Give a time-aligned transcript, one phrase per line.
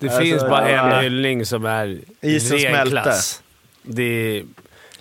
[0.00, 0.90] Det Alltså, finns bara ja.
[0.92, 2.90] en hyllning som är Isen ren smälte.
[2.90, 3.42] klass.
[3.82, 4.02] Det
[4.36, 4.44] är,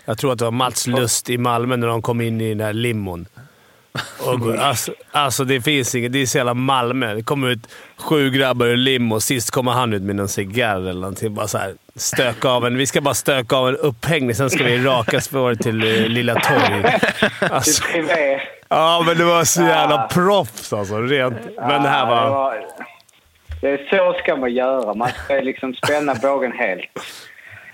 [0.05, 2.57] jag tror att det var Mats Lust i Malmö när de kom in i den
[2.57, 3.25] där limon.
[4.19, 6.11] Och, alltså, alltså det finns inget.
[6.13, 7.13] Det är så jävla Malmö.
[7.13, 7.67] Det kommer ut
[7.97, 9.19] sju grabbar ur limo.
[9.19, 11.33] Sist kommer han ut med någon cigarr eller någonting.
[11.33, 14.63] Bara så här, stöka av en, vi ska bara stöka av en upphängning, sen ska
[14.63, 16.85] vi raka spåret till eh, Lilla Torg.
[17.51, 17.83] Alltså,
[18.69, 20.97] ja, men det var så jävla proffs alltså.
[20.97, 21.37] Rent.
[21.57, 22.55] Men det här det var...
[23.61, 24.93] Det är så ska man göra.
[24.93, 26.99] Man ska liksom spänna bågen helt.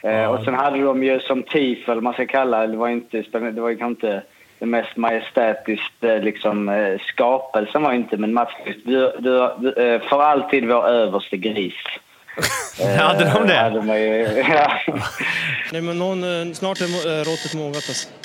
[0.04, 3.24] Eh, och sen hade de ju som TIF, eller man ska kalla det, var inte,
[3.32, 4.24] det var ju kanske inte
[4.60, 8.52] det mest majestätiskt eh, liksom, eh, skapelsen var inte, men Mats
[8.86, 11.74] du, du, du, eh, för alltid vår överste gris.
[13.00, 13.56] Hade de det?
[13.56, 14.72] Hade man ju, ja.
[15.72, 18.25] Nej, men någon, snart är råttet mogat alltså.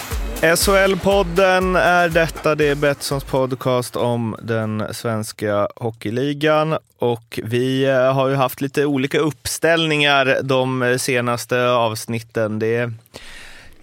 [0.41, 2.55] SHL-podden är detta.
[2.55, 6.77] Det är Betssons podcast om den svenska hockeyligan.
[6.97, 12.59] Och vi eh, har ju haft lite olika uppställningar de senaste avsnitten.
[12.59, 12.93] Det är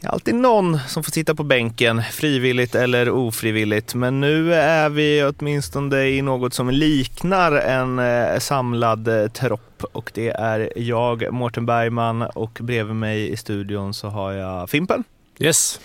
[0.03, 3.95] alltid någon som får sitta på bänken, frivilligt eller ofrivilligt.
[3.95, 9.85] Men nu är vi åtminstone i något som liknar en eh, samlad eh, tropp.
[9.93, 15.05] Och det är jag, Mårten Bergman, och bredvid mig i studion så har jag Fimpen.
[15.39, 15.81] Yes.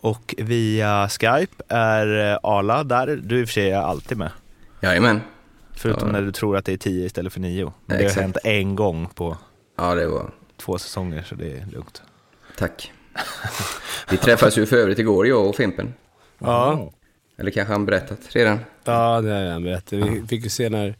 [0.00, 3.06] Och via Skype är eh, Arla där.
[3.22, 4.30] Du i och för sig är alltid med.
[4.82, 5.20] Jajamän.
[5.76, 6.12] Förutom Ja.
[6.12, 7.64] när du tror att det är 10 istället för 9.
[7.64, 8.20] Men det har Exakt.
[8.22, 9.36] hänt en gång på
[9.78, 10.30] Ja, det var...
[10.56, 12.02] två säsonger så det är lugnt.
[12.58, 12.92] Tack.
[14.10, 15.94] Vi träffades ju för övrigt igår, jag och Fimpen.
[16.38, 16.92] Ja.
[17.38, 18.58] Eller kanske han berättat redan.
[18.84, 19.92] Ja, det har jag berättat.
[19.92, 20.94] Vi fick ju se när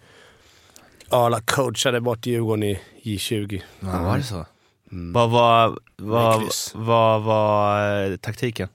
[1.09, 3.63] Arla coachade bort Djurgården i J20.
[3.81, 4.47] Ja, var det så?
[4.91, 6.43] Vad var, vad,
[6.75, 8.69] vad var eh, taktiken?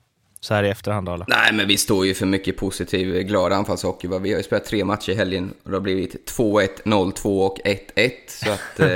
[0.46, 1.26] Så här i efterhand Arla.
[1.28, 4.08] Nej, men vi står ju för mycket positiv, glad anfallshockey.
[4.08, 4.18] va?
[4.18, 7.58] Vi har ju spelat tre matcher i helgen och det har blivit 2-1, 0-2 och
[7.66, 8.12] 1-1.
[8.28, 8.80] Så att...
[8.80, 8.88] Eh,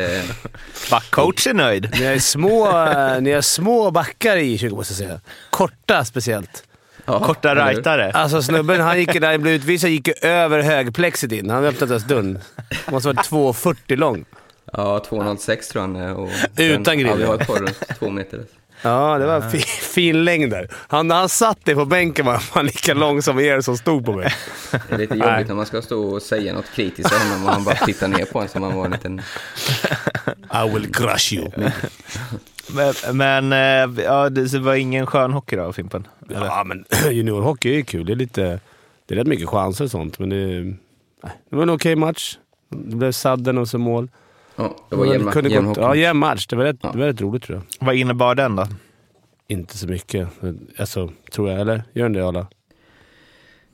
[0.92, 1.90] Backcoach är nöjd.
[2.00, 5.20] Ni har små, eh, ni har små backar i J20 måste jag säga.
[5.50, 6.64] Korta speciellt.
[7.06, 8.12] ja, Korta rightare.
[8.12, 11.50] Alltså snubben, han gick, när han blev utvisad, gick över högplexit in.
[11.50, 12.40] Han öppnade ens dörren.
[12.86, 14.26] Han måste varit 2,40 lång.
[14.74, 16.14] Ja, 2,06 tror jag han är.
[16.16, 17.12] Och Utan griller.
[17.12, 18.44] Ja, vi har ett par runt två meter.
[18.81, 19.59] Ja, det var fi,
[19.94, 20.67] fin längd där.
[20.88, 24.06] Han, när han satt dig på bänken var han lika lång som er som stod
[24.06, 24.34] på mig.
[24.72, 27.53] Det är lite jobbigt när man ska stå och säga något kritiskt till honom och
[27.53, 29.22] han bara tittar ner på en som han var en liten...
[30.53, 31.50] I will crush you.
[32.67, 36.07] Men, men eh, ja, det var ingen skön hockey då, Fimpen?
[36.29, 36.46] Eller?
[36.46, 38.06] Ja, men juniorhockey är ju kul.
[38.06, 38.59] Det är, lite,
[39.06, 40.35] det är rätt mycket chanser och sånt, men det,
[41.23, 42.38] nej, det var en okej match.
[42.69, 44.09] Det blev sadden och så mål.
[44.59, 45.78] Ja, det var jämn, kunde jämn gått.
[45.78, 46.47] Ja, jämn match.
[46.47, 46.92] Det var, rätt, Ja.
[46.92, 47.86] det var rätt roligt tror jag.
[47.88, 48.68] Vad innebar den då?
[49.47, 50.28] Inte så mycket.
[50.78, 51.59] Alltså, tror jag.
[51.62, 51.84] Eller?
[51.94, 52.47] Gör den det alla?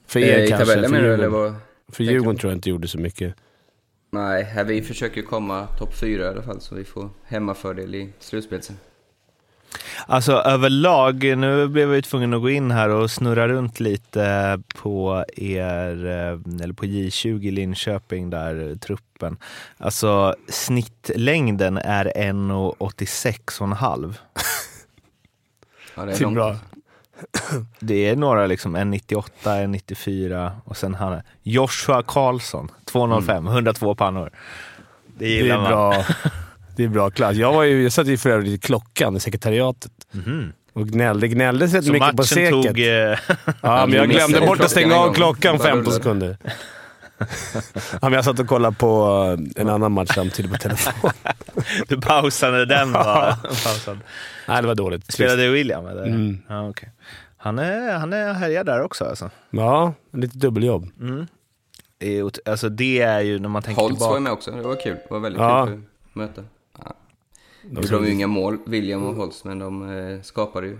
[0.07, 0.65] För Eh, er I kanske.
[0.65, 1.95] tabellen för du eller Djurgården, vad?
[1.95, 3.35] för Djurgården tror jag inte gjorde så mycket.
[4.11, 8.09] Nej, här vi försöker komma topp fyra i alla fall så vi får hemmafördel i
[8.19, 8.75] slutspelet sen.
[10.07, 14.59] Alltså överlag, nu blev jag ju tvungen att gå in här och snurra runt lite
[14.81, 19.37] på er, eh, eller på J20 Linköping där, truppen.
[19.77, 24.13] Alltså snittlängden är 1,86,5.
[25.95, 26.35] Ja, det Det är är långt.
[26.35, 26.55] bra.
[27.79, 29.23] Det är några liksom 1,98,
[29.61, 34.29] 1,94 och sen han Joshua Karlsson, 2,05, 102 pannor.
[35.17, 35.69] Det Det gillar är man.
[35.71, 36.05] bra.
[36.75, 37.35] Det är bra klass.
[37.35, 40.53] Jag, var ju, jag satt ju för övrigt i klockan i sekretariatet Mhm.
[40.73, 41.27] och gnällde.
[41.27, 42.51] Gnällde rätt mycket på seket.
[42.51, 42.79] tog...
[42.79, 42.85] Eh,
[43.61, 45.95] Ja, men jag glömde bort att stänga av klockan Bara 15 rullade.
[45.95, 46.37] sekunder.
[47.91, 49.07] ja, men jag satt och kollade på
[49.55, 51.11] eh, en annan match samtidigt på telefon.
[51.87, 53.35] du pausade den bara.
[53.41, 53.99] Pausade.
[54.47, 55.11] Nej, det var dåligt.
[55.13, 56.03] Spelade William eller?
[56.05, 56.37] Mm.
[56.49, 56.91] Ja, okej.
[57.37, 59.29] Han är, han är härjar där också alltså.
[59.49, 60.89] Ja, lite dubbeljobb.
[61.97, 64.19] Det är, ot- alltså det är ju när man tänker Holtz var tillbaka.
[64.21, 64.95] med också, det var kul.
[65.07, 65.65] Det var väldigt Ja.
[66.13, 66.35] kul att
[67.71, 67.81] Ja.
[67.81, 70.79] Nu gjorde de ju inga mål, William och Holtz, men de eh, skapade ju.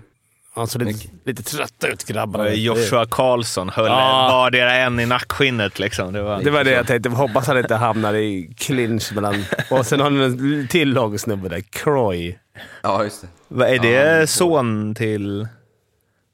[0.54, 2.50] Han såg lite, lite trötta ut grabbarna.
[2.50, 4.28] Joshua Karlsson höll Ja.
[4.32, 6.12] vardera en i nackskinnet liksom.
[6.12, 7.08] Det var, Det var det jag tänkte.
[7.08, 9.44] Hoppas han inte hamnar i clinch mellan...
[9.70, 12.38] Och sen har ni en till lång snubbe där, Croy.
[12.82, 13.28] Ja, just det.
[13.48, 15.48] Vad är Ja, det är son till...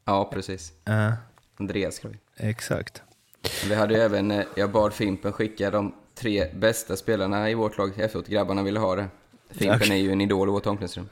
[0.05, 0.72] Ja, precis.
[0.84, 1.12] Ja,
[1.60, 2.10] Andreas vi.
[2.48, 3.02] exakt.
[3.69, 7.78] Vi hade ju även, eh, jag bad Fimpen skicka de tre bästa spelarna i vårt
[7.78, 8.26] lag efteråt.
[8.26, 9.06] Grabbarna ville ha det.
[9.58, 11.08] Fimpen är ju en idol i vårt omklädningsrum.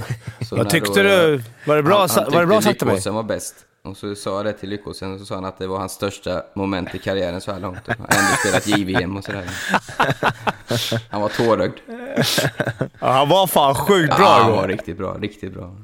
[0.50, 1.42] Vad tyckte då du?
[1.66, 3.00] Var det bra, han, han var det bra sagt till mig?
[3.06, 3.54] Var bäst.
[3.82, 5.92] Och så sa jag det till Lyckåsen och så sa han att det var hans
[5.92, 7.78] största moment i karriären så här långt.
[7.86, 9.44] Han har ändå spelat JVM och sådär.
[11.10, 11.78] Han var tårögd.
[13.00, 14.56] Ja, han var fan sjukt Ja, bra han igår.
[14.60, 15.76] var riktigt bra, riktigt bra.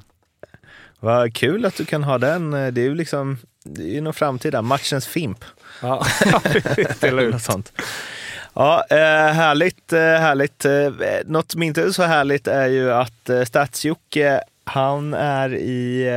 [1.00, 2.50] Vad kul att du kan ha den.
[2.50, 4.62] Det är ju liksom, det är ju någon framtida.
[4.62, 5.44] Matchens Fimp.
[5.82, 6.06] Ja,
[7.02, 7.32] ut.
[7.32, 7.72] Något sånt.
[8.58, 10.64] Ja, eh, härligt, eh, härligt.
[10.64, 10.90] Eh,
[11.24, 16.10] något som inte är så härligt är ju att Stats-Jocke, han är i,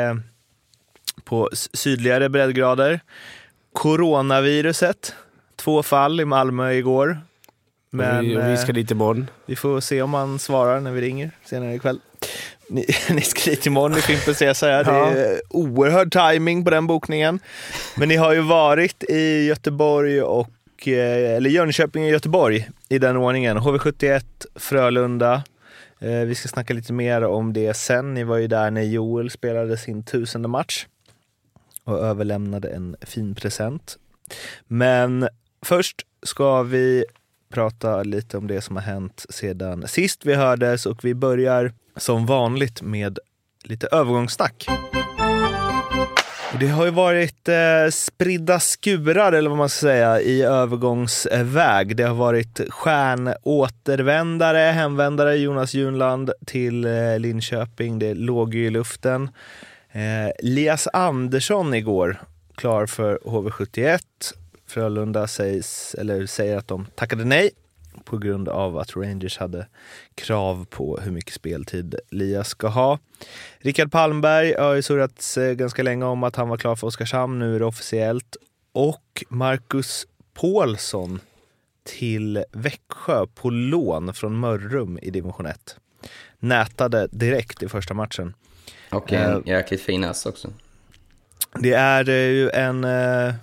[1.23, 2.99] på sydligare breddgrader.
[3.73, 5.13] Coronaviruset,
[5.55, 7.21] två fall i Malmö igår.
[7.89, 9.29] Men vi, vi ska dit imorgon.
[9.45, 11.99] vi får se om han svarar när vi ringer senare ikväll.
[12.69, 14.69] Ni, ni ska dit imorgon i Fimpens Resa.
[14.69, 14.83] Ja.
[14.83, 17.39] Det är oerhörd timing på den bokningen.
[17.95, 22.99] Men ni har ju varit i Göteborg och och, eh, eller Jönköping och Göteborg i
[22.99, 23.57] den ordningen.
[23.57, 24.23] HV71,
[24.55, 25.43] Frölunda.
[25.99, 28.13] Eh, vi ska snacka lite mer om det sen.
[28.13, 30.87] Ni var ju där när Joel spelade sin tusende match
[31.83, 33.97] och överlämnade en fin present.
[34.67, 35.27] Men
[35.65, 37.05] först ska vi
[37.53, 42.25] prata lite om det som har hänt sedan sist vi hördes och vi börjar som
[42.25, 43.19] vanligt med
[43.63, 44.67] lite övergångssnack.
[46.57, 51.95] Det har ju varit eh, spridda skurar, eller vad man ska säga, i övergångsväg.
[51.95, 57.99] Det har varit stjärnåtervändare, hemvändare, Jonas Junland till eh, Linköping.
[57.99, 59.29] Det låg ju i luften.
[59.91, 62.21] Eh, Lias Andersson igår,
[62.55, 63.99] klar för HV71.
[64.67, 67.49] Frölunda sägs, eller säger att de tackade nej
[68.09, 69.67] på grund av att Rangers hade
[70.15, 72.99] krav på hur mycket speltid Lias ska ha.
[73.59, 77.39] Rickard Palmberg har ju surrats eh, ganska länge om att han var klar för Oskarshamn,
[77.39, 78.37] nu är det officiellt.
[78.71, 81.19] Och Marcus Paulsson
[81.83, 85.75] till Växjö på lån från Mörrum i division 1.
[86.39, 88.33] Nätade direkt i första matchen.
[88.91, 89.39] Och en Eh.
[89.45, 90.53] jäkligt fin ass också.
[91.59, 93.33] Det är ju en, eh,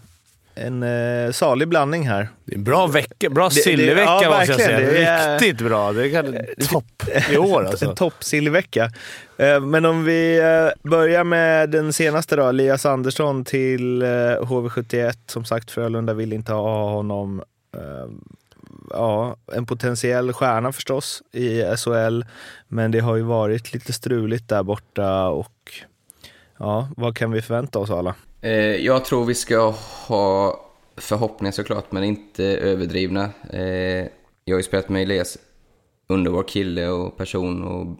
[0.57, 2.29] en eh, salig blandning här.
[2.45, 4.79] Det är en bra vecka, bra sillvecka ja, måste jag säga.
[4.81, 5.93] Det är- Riktigt bra.
[5.93, 7.89] Det är topp i år alltså.
[7.89, 8.91] En toppsillvecka.
[9.37, 15.13] Eh, Men om vi eh, börjar med den senaste då, Elias Andersson till eh, HV71.
[15.27, 17.43] Som sagt, Frölunda vill inte ha honom.
[17.77, 18.11] Eh,
[18.91, 22.23] Ja, en potentiell stjärna förstås i SHL.
[22.69, 25.73] Men det har ju varit lite struligt där borta och
[26.59, 28.15] ja, vad kan vi förvänta oss alla?
[28.47, 29.75] Eh, jag tror vi ska
[30.07, 30.61] ha
[30.97, 33.31] förhoppningar såklart, men inte överdrivna.
[33.51, 34.07] Eh,
[34.45, 35.39] jag har ju spelat med Elias,
[36.07, 37.97] underbar kille och person och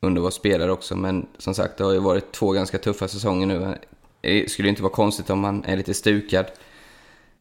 [0.00, 3.62] underbar spelare också, men som sagt, det har ju varit två ganska tuffa säsonger nu.
[3.62, 3.72] Eh,
[4.20, 6.46] det skulle inte vara konstigt om han är lite stukad.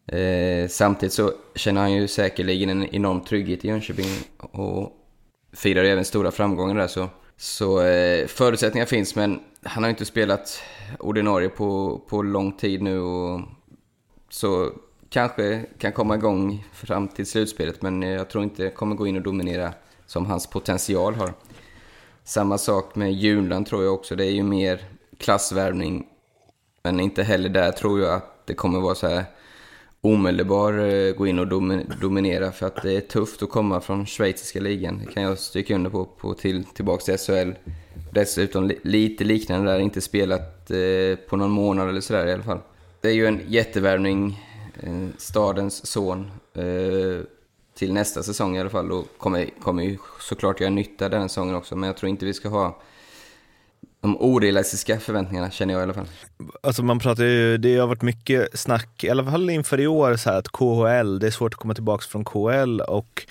[0.08, 4.06] Eh, samtidigt så känner han ju säkerligen en enorm trygghet i Jönköping
[4.38, 4.92] och
[5.54, 6.88] firar ju även stora framgångar där.
[6.88, 10.62] Så, så eh, förutsättningar finns, men han har ju inte spelat
[11.00, 13.00] ordinarie på, på lång tid nu.
[13.00, 13.42] Och,
[14.30, 14.72] så
[15.10, 19.22] kanske kan komma igång fram till slutspelet, men jag tror inte kommer gå in och
[19.22, 19.74] dominera
[20.06, 21.34] som hans potential har.
[22.24, 24.16] Samma sak med Junland tror jag också.
[24.16, 24.82] Det är ju mer
[25.18, 26.08] klassvärvning.
[26.84, 29.26] Men inte heller där tror jag att det kommer vara så här
[30.02, 31.48] omedelbar eh, gå in och
[32.02, 35.02] dominera för att det är tufft att komma från schweiziska ligan.
[35.06, 37.52] Det kan jag stryka under på, på till, tillbaka till SHL.
[38.12, 42.60] Dessutom lite liknande där, inte spelat eh, på någon månad eller sådär i alla fall.
[43.02, 44.44] Det är ju en jättevärvning,
[44.84, 47.26] eh, stadens son, eh,
[47.76, 51.56] till nästa säsong i alla fall och kommer, kommer ju såklart göra nytta den säsongen
[51.56, 51.76] också.
[51.76, 52.82] Men jag tror inte vi ska ha
[54.02, 56.08] de orealistiska förväntningarna, känner jag i alla fall.
[56.64, 60.16] Alltså man pratar ju, det har varit mycket snack, i alla fall inför i år,
[60.16, 63.26] så här att KHL, det är svårt att komma tillbaka från KHL och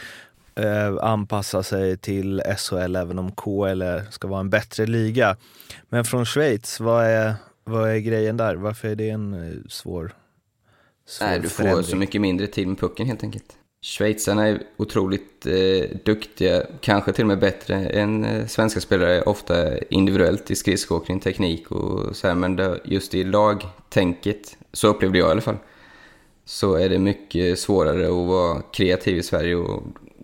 [0.55, 5.37] eh, anpassa sig till SHL även om är, ska vara en bättre liga.
[5.89, 8.55] Men från Schweiz, vad är, vad är grejen där?
[8.55, 10.15] Varför är det en eh, svår,
[11.07, 11.85] svår Nej, du får förändring?
[11.85, 13.57] så mycket mindre tid med pucken helt enkelt.
[13.85, 19.79] Schweizarna är otroligt eh, duktiga, kanske till och med bättre än eh, svenska spelare, ofta
[19.79, 25.29] individuellt i skridskoåkning, teknik och så här, men det, just i lagtänket, så upplevde jag
[25.29, 25.57] i alla fall,
[26.45, 29.83] så är det mycket svårare att vara kreativ i Sverige och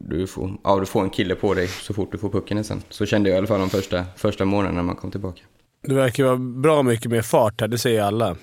[0.09, 2.83] du får, ja, du får en kille på dig så fort du får pucken sen.
[2.89, 5.43] Så kände jag i alla fall de första, första månaderna när man kom tillbaka.
[5.83, 8.37] Det verkar vara bra mycket mer fart här, det säger alla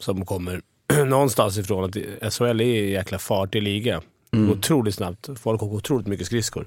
[0.00, 0.60] som kommer
[1.06, 1.84] någonstans ifrån.
[1.84, 4.02] Att SHL är en jäkla fartig liga.
[4.30, 5.28] Det går otroligt snabbt.
[5.36, 6.66] Folk åker otroligt mycket skridskor.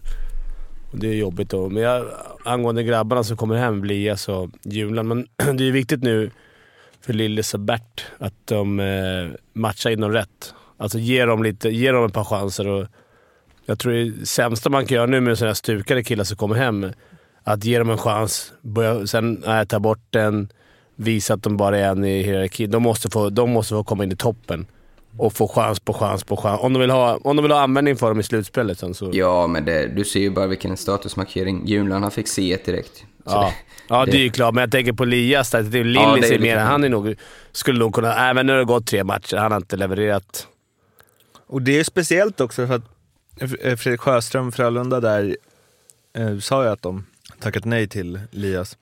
[0.93, 1.49] Det är jobbigt.
[1.49, 1.69] Då.
[1.69, 2.05] Men jag,
[2.45, 5.07] angående grabbarna som kommer hem, Blias och Julan.
[5.07, 6.31] Men det är viktigt nu
[7.01, 10.53] för Lillis och Bert att de eh, matchar in dem rätt.
[10.77, 12.67] Alltså ge dem, lite, ge dem ett par chanser.
[12.67, 12.87] Och
[13.65, 16.55] jag tror det sämsta man kan göra nu med sådana här stukade killar som kommer
[16.55, 16.91] hem,
[17.43, 20.49] Att ge dem en chans, börja, sen äh, ta bort den,
[20.95, 22.71] visa att de bara är en i hierarkin.
[22.71, 24.65] De måste få, de måste få komma in i toppen
[25.17, 26.61] och få chans på chans på chans.
[26.61, 29.09] Om de vill ha, om de vill ha användning för dem i slutspelet sen så...
[29.13, 31.67] Ja, men det, du ser ju bara vilken statusmarkering.
[31.67, 33.03] Julan han fick se ett direkt.
[33.25, 33.53] Ja,
[33.87, 35.61] ja det, är ju klart, men jag tänker på Lias där.
[35.63, 37.15] Det är Lillis Ja, det är är mer, lite- han är nog,
[37.51, 38.29] skulle nog kunna...
[38.29, 40.47] Även när det har gått tre matcher, han har inte levererat.
[41.47, 42.85] Och det är speciellt också för att
[43.77, 45.37] Fredrik Sjöström, Frölunda där,
[46.13, 47.05] eh, sa ju att de
[47.39, 48.77] tackat nej till Lias.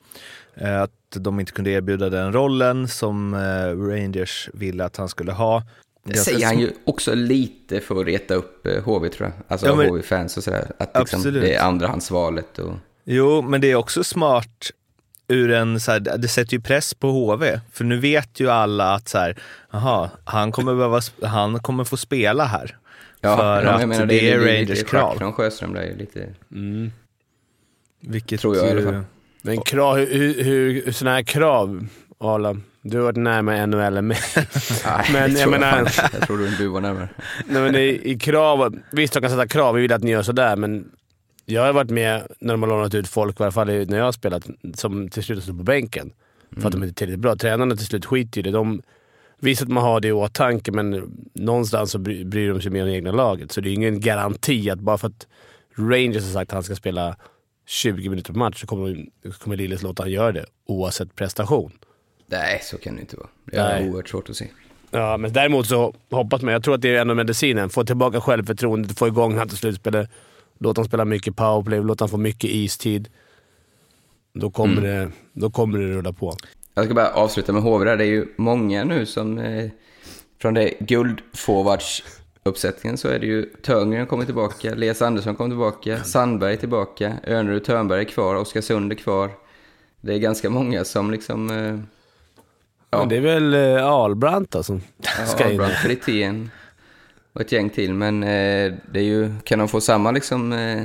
[0.55, 5.31] Eh, att de inte kunde erbjuda den rollen som eh, Rangers ville att han skulle
[5.31, 5.63] ha.
[6.03, 9.33] Det säger han ju också lite för att reta upp eh, HV tror jag.
[9.47, 10.71] Alltså Ja, men- HV-fans och sådär.
[10.77, 12.73] Att liksom, det är andrahandsvalet och...
[13.03, 14.71] Jo, men det är också smart
[15.27, 17.59] ur en, så här, det sätter ju press på HV.
[17.71, 19.37] För nu vet ju alla att så här,
[19.71, 22.77] aha, han, kommer behöva, han kommer få spela här.
[23.21, 25.15] Ja, för ja, att jag menar, det, är ligger Rangers krav.
[25.17, 26.29] från Sjöström där är lite...
[28.01, 29.01] Vilket Tror jag i alla ju- fall.
[29.41, 32.57] Men krav, hur, hur, hur sådana här krav, Arla.
[32.81, 34.17] Du har varit närmare NHL än mig.
[34.85, 36.09] Nej, Men det jag tror menar-.
[36.13, 37.09] Jag tror du var närmare.
[37.45, 39.75] Nej, men i, i krav, visst, de kan sätta krav.
[39.75, 40.91] Vi vill att ni gör sådär, men
[41.45, 44.05] jag har varit med när de har lånat ut folk, i alla fall när jag
[44.05, 46.11] har spelat, som till slut står på bänken.
[46.57, 47.35] För att de inte är tillräckligt bra.
[47.35, 48.51] Tränarna till slut skiter i det.
[48.51, 48.81] De,
[49.39, 52.81] visst att man har det i åtanke, men någonstans så bry, bryr de sig mer
[52.81, 53.51] om det egna laget.
[53.51, 55.27] Så det är ingen garanti att bara för att
[55.75, 57.15] Rangers har sagt att han ska spela
[57.67, 59.05] 20 minuter per match så kommer,
[59.39, 61.71] kommer Lillis låta han göra det oavsett prestation.
[62.25, 63.27] Nej, så kan det inte vara.
[63.45, 63.89] Det är Nej.
[63.89, 64.47] oerhört svårt att se.
[64.91, 66.53] Ja, men däremot så hoppas man.
[66.53, 67.69] Jag tror att det är ändå medicinen.
[67.69, 70.09] Få tillbaka självförtroendet, få igång han till slutspelet.
[70.59, 73.09] Låt honom spela mycket powerplay, låt honom få mycket istid.
[74.33, 76.35] Då kommer, det, då kommer det rulla på.
[76.79, 77.97] Jag ska bara avsluta med där.
[77.97, 79.37] Det är ju många nu som...
[79.37, 79.69] Eh,
[80.41, 86.53] från det guldforwards-uppsättningen så är det ju Törngren kommer tillbaka, Elias Andersson kommer tillbaka, Sandberg
[86.53, 89.29] är tillbaka, Önerud Törnberg är kvar, Oskarsund är kvar.
[90.01, 91.49] Det är ganska många som liksom...
[91.49, 91.79] Eh,
[92.91, 92.99] Ja.
[92.99, 94.81] Men det är väl eh, Ahlbrandt då som
[95.27, 95.53] ska in.
[95.53, 96.51] Abraham Fritén
[97.33, 97.93] och ett gäng till.
[97.93, 99.31] Men eh, det är ju...
[99.43, 100.53] Kan de få samma liksom...
[100.53, 100.81] Eh,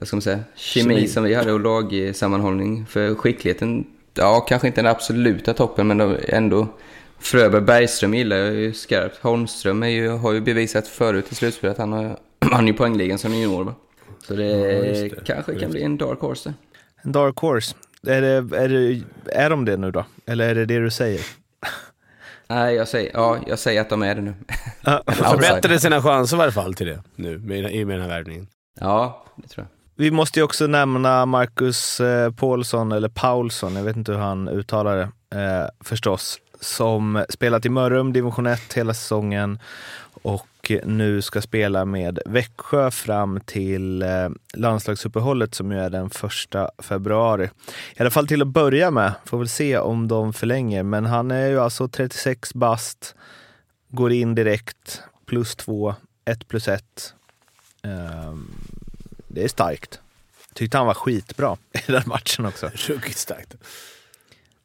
[0.00, 0.40] vad ska säga?
[0.54, 1.08] Kemi, Kemi.
[1.08, 2.86] som vi hade och lagsammanhållning.
[2.86, 6.68] För skickligheten, ja kanske inte den absoluta toppen men ändå.
[7.18, 9.18] Fröberg Bergström gillar jag ju skarpt.
[9.22, 12.18] Holmström är ju, har ju bevisat förut i slutspelet att han har,
[12.52, 13.74] han ju poängligan som junior va?
[14.26, 14.44] Så det,
[14.88, 15.24] just det.
[15.24, 16.54] kanske kan bli en dark horse där.
[17.02, 17.74] En dark horse.
[18.06, 19.02] Är, det, är, det,
[19.32, 20.04] är de det nu då?
[20.26, 21.20] Eller är det det du säger?
[22.46, 24.34] Nej, jag säger, ja, jag säger att de är det nu.
[24.84, 25.02] Ja.
[25.06, 27.34] Förbättrade sina chanser i alla fall till det nu
[27.70, 28.46] i och med den här värvningen.
[28.80, 29.81] Ja, det tror jag.
[30.02, 34.48] Vi måste ju också nämna Marcus eh, Paulsson, eller Paulsson, jag vet inte hur han
[34.48, 39.58] uttalar det, eh, förstås, som spelat i Mörrum, division 1 hela säsongen
[40.22, 46.70] och nu ska spela med Växjö fram till eh, landslagsuppehållet som ju är den första
[46.78, 47.50] februari.
[47.96, 51.30] I alla fall till att börja med, får väl se om de förlänger, men han
[51.30, 53.14] är ju alltså 36 bast,
[53.88, 55.94] går in direkt, plus två,
[56.24, 57.14] ett plus ett.
[57.82, 58.48] Ehm,
[59.32, 60.00] det är starkt.
[60.54, 61.56] Tyckte han var skitbra
[61.88, 62.70] i den matchen också.
[62.74, 63.56] Ruggigt starkt.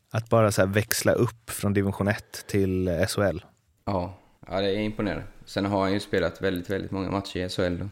[0.09, 3.39] Att bara så här växla upp från division 1 till eh, SHL.
[3.85, 5.23] Ja, ja, det är imponerande.
[5.45, 7.77] Sen har han ju spelat väldigt, väldigt många matcher i SHL.
[7.77, 7.89] då.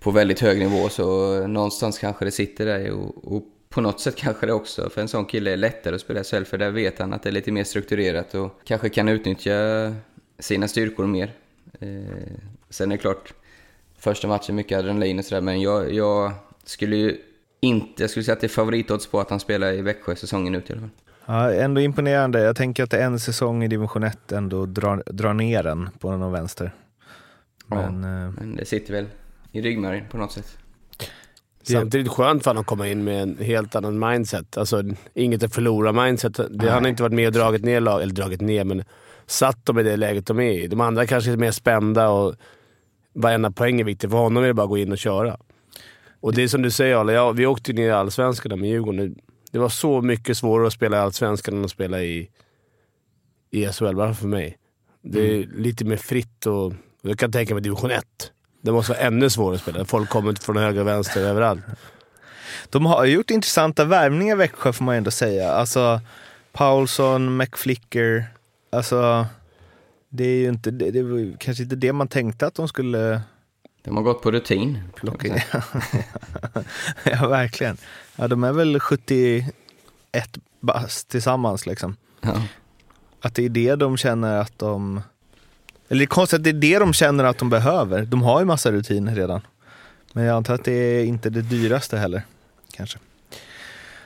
[0.00, 2.90] På väldigt hög nivå, så någonstans kanske det sitter där.
[2.90, 6.00] Och, och på något sätt kanske det också, för en sån kille är lättare att
[6.00, 8.88] spela i SHL, för där vet han att det är lite mer strukturerat och kanske
[8.88, 9.52] kan utnyttja
[10.38, 11.32] sina styrkor mer.
[11.80, 11.88] Eh,
[12.70, 13.34] sen är det klart,
[14.06, 16.32] första matchen mycket adrenalin och sådär, men jag, jag
[16.64, 17.16] skulle ju
[17.60, 20.54] inte, jag skulle säga att det är favoritodds på att han spelar i Växjö säsongen
[20.54, 20.90] ut i alla fall.
[21.26, 22.40] Ja, ändå imponerande.
[22.40, 26.32] Jag tänker att en säsong i division 1 ändå drar, drar ner den på någon
[26.32, 26.74] vänster.
[27.66, 29.06] Men eh, Men det sitter väl
[29.52, 30.58] i ryggmärgen på något sätt.
[31.62, 34.56] Samtidigt skönt för honom att komma in med en helt annan mindset.
[34.56, 34.82] Alltså,
[35.14, 36.40] inget att förlora mindset.
[36.50, 38.84] Det, han har inte varit med och dragit ner lag, eller dragit ner, men
[39.26, 40.66] satt dem i det läget de är i.
[40.66, 42.34] De andra kanske är mer spända och
[43.16, 44.10] varenda poäng är viktig.
[44.10, 45.36] För honom är det bara att gå in och köra.
[46.20, 49.14] Och det är som du säger Arla, ja, vi åkte ner i Allsvenskan med Djurgården.
[49.52, 52.30] Det var så mycket svårare att spela i Allsvenskan än att spela i,
[53.50, 54.58] i SHL, bara för mig.
[55.02, 58.04] Det är lite mer fritt och, och jag kan tänka mig division 1.
[58.62, 59.84] Det måste vara ännu svårare att spela.
[59.84, 61.60] Folk kommer från höger och vänster överallt.
[62.70, 65.52] de har gjort intressanta värvningar i Växjö får man ändå säga.
[65.52, 66.00] Alltså
[66.52, 68.24] Paulsson, McFlicker.
[68.72, 69.26] Alltså
[70.16, 73.20] det är ju inte, det, det var kanske inte det man tänkte att de skulle
[73.82, 74.78] De har gått på rutin.
[74.94, 75.28] plocka
[77.04, 77.76] ja, verkligen.
[78.16, 79.54] Ja, de är väl 71
[80.60, 81.96] bast tillsammans liksom.
[82.20, 82.42] Ja.
[83.20, 85.00] Att det är det de känner att de...
[85.88, 88.04] Eller det är konstigt att det är det de känner att de behöver.
[88.04, 89.40] De har ju massa rutiner redan.
[90.12, 92.22] Men jag antar att det är inte det dyraste heller.
[92.72, 92.98] Kanske.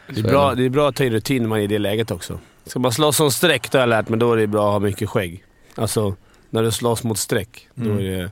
[0.07, 1.79] Det är, bra, det är bra att ta in rutin när man är i det
[1.79, 2.39] läget också.
[2.67, 4.73] Ska man slåss som streck, då har jag lärt mig, då är det bra att
[4.73, 5.45] ha mycket skägg.
[5.81, 6.17] Alltså,
[6.51, 8.31] när du slåss mot streck, då, är det,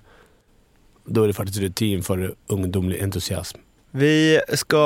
[1.04, 3.58] då är det faktiskt rutin för ungdomlig entusiasm.
[3.90, 4.76] Vi ska...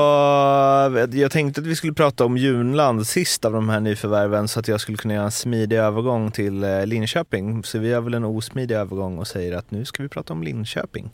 [1.12, 4.68] Jag tänkte att vi skulle prata om Junland sist av de här nyförvärven så att
[4.68, 7.64] jag skulle kunna göra en smidig övergång till eh, Linköping.
[7.64, 10.42] Så vi gör väl en osmidig övergång och säger att nu ska vi prata om
[10.42, 11.10] Linköping.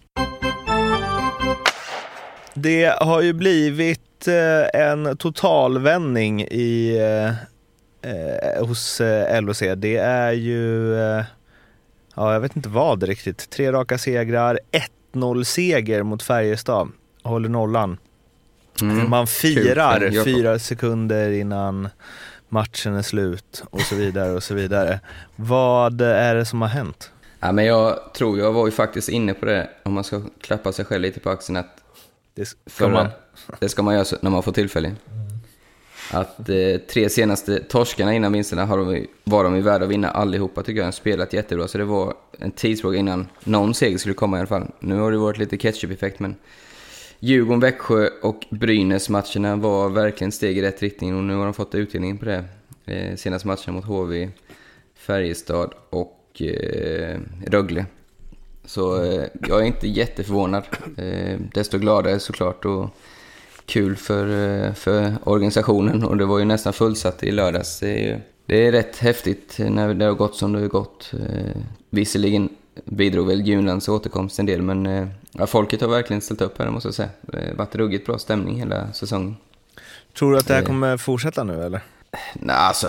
[2.55, 7.29] Det har ju blivit eh, en totalvändning i, eh,
[8.13, 9.01] eh, hos
[9.41, 9.63] LOC.
[9.77, 10.95] Det är ju,
[12.19, 13.51] ja jag vet inte vad riktigt.
[13.51, 14.59] Tre raka segrar,
[15.13, 16.89] 1-0 seger mot Färjestad.
[17.23, 17.99] Håller nollan.
[18.83, 19.11] Mm.
[19.11, 20.25] Man firar Kul.
[20.25, 21.89] Fyra sekunder innan
[22.49, 25.01] matchen är slut och så vidare och så vidare.
[25.37, 27.11] Vad är det som har hänt?
[27.41, 30.73] Ja, men jag tror, jag var ju faktiskt inne på det, om man ska klappa
[30.73, 31.83] sig själv lite på axeln, att
[32.35, 33.09] Det ska Förra, man,
[33.59, 34.93] Det ska man göra när man får tillfälle.
[36.11, 40.11] Att eh, tre senaste torskarna innan vinsterna har de, var de ju värda att vinna
[40.11, 40.89] allihopa tycker jag.
[40.89, 44.47] De spelat jättebra, så det var en tidsfråga innan någon seger skulle komma i alla
[44.47, 44.71] fall.
[44.81, 46.37] Nu har det varit lite ketchup-effekt, men
[47.21, 51.75] Djurgården, Växjö och Brynäs-matcherna var verkligen steg i rätt riktning och nu har de fått
[51.75, 52.45] utdelningen på det.
[52.87, 54.31] Eh, senaste matchen mot HV,
[54.95, 57.87] Färjestad och eh, Rögle.
[58.65, 60.65] Så eh, jag är inte jätteförvånad.
[60.97, 62.89] Eh, desto gladare såklart och
[63.69, 64.25] kul för,
[64.67, 66.05] eh, för organisationen.
[66.05, 67.81] Och det var ju nästan fullsatt i lördags.
[67.81, 71.13] Det är, det är rätt häftigt när det har gått som det har gått.
[71.15, 72.49] Eh, visserligen
[72.85, 76.71] bidrog väl Junlands återkomst en del, men eh, ja, folket har verkligen ställt upp här
[76.71, 77.09] måste jag säga.
[77.21, 79.37] Det har varit ruggigt bra stämning hela säsongen.
[80.19, 81.81] tror du att det här kommer fortsätta nu eller?
[82.35, 82.89] Nej, alltså,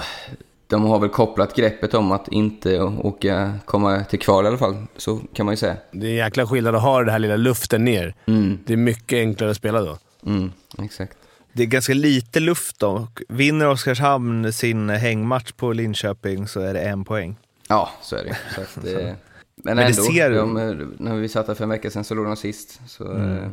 [0.67, 4.75] de har väl kopplat greppet om att inte åka, komma till kval i alla fall.
[4.97, 5.77] Så kan man ju säga.
[5.91, 8.15] Det är en jäkla skillnad att ha den här lilla luften ner.
[8.27, 9.97] Mm, Det är mycket enklare att spela då.
[10.25, 10.51] Mm,
[10.83, 11.17] exakt.
[11.53, 13.07] Det är ganska lite luft då.
[13.29, 17.35] Vinner Oskarshamn sin hängmatch på Linköping så är det en poäng.
[17.67, 18.37] Ja, så är det.
[18.55, 19.15] Så att, eh, men,
[19.55, 22.25] Men det ändå, ser- de, när vi satt här för en vecka sedan så låg
[22.25, 22.81] de sist.
[22.87, 23.37] Så Mm.
[23.43, 23.49] eh,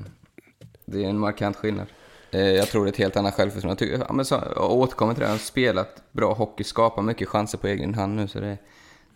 [0.87, 1.87] det är en markant skillnad.
[2.31, 3.85] Eh, jag tror det är ett helt annat självförtroende.
[3.85, 7.29] Jag, tycker, ja, så, jag återkommer till det, han har spelat bra hockey, skapar mycket
[7.29, 8.29] chanser på egen hand nu.
[8.29, 8.59] Så det,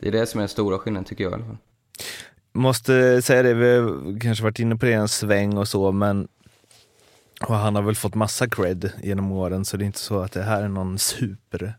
[0.01, 1.57] det är det som är den stora skillnaden tycker jag i alla fall.
[2.53, 6.29] Måste säga det, vi har kanske varit inne på det en sväng och så, men
[7.47, 10.33] och han har väl fått massa cred genom åren, så det är inte så att
[10.33, 11.75] det här är någon super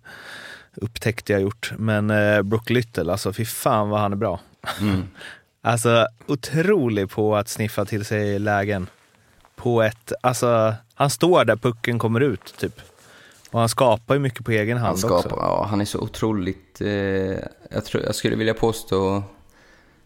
[0.76, 1.74] upptäckt jag gjort.
[1.78, 4.39] Men eh, Brook Little, alltså fy fan vad han är bra.
[4.82, 5.04] Mm.
[5.63, 8.88] Alltså otrolig på att sniffa till sig lägen.
[9.56, 12.82] På ett, alltså han står där pucken kommer ut typ.
[13.52, 15.36] Och han skapar ju mycket på egen hand Han, skapar, också.
[15.39, 16.82] ja, han är så otroligt...
[16.82, 16.89] Eh,
[17.69, 19.24] jag, tror, jag skulle vilja påstå,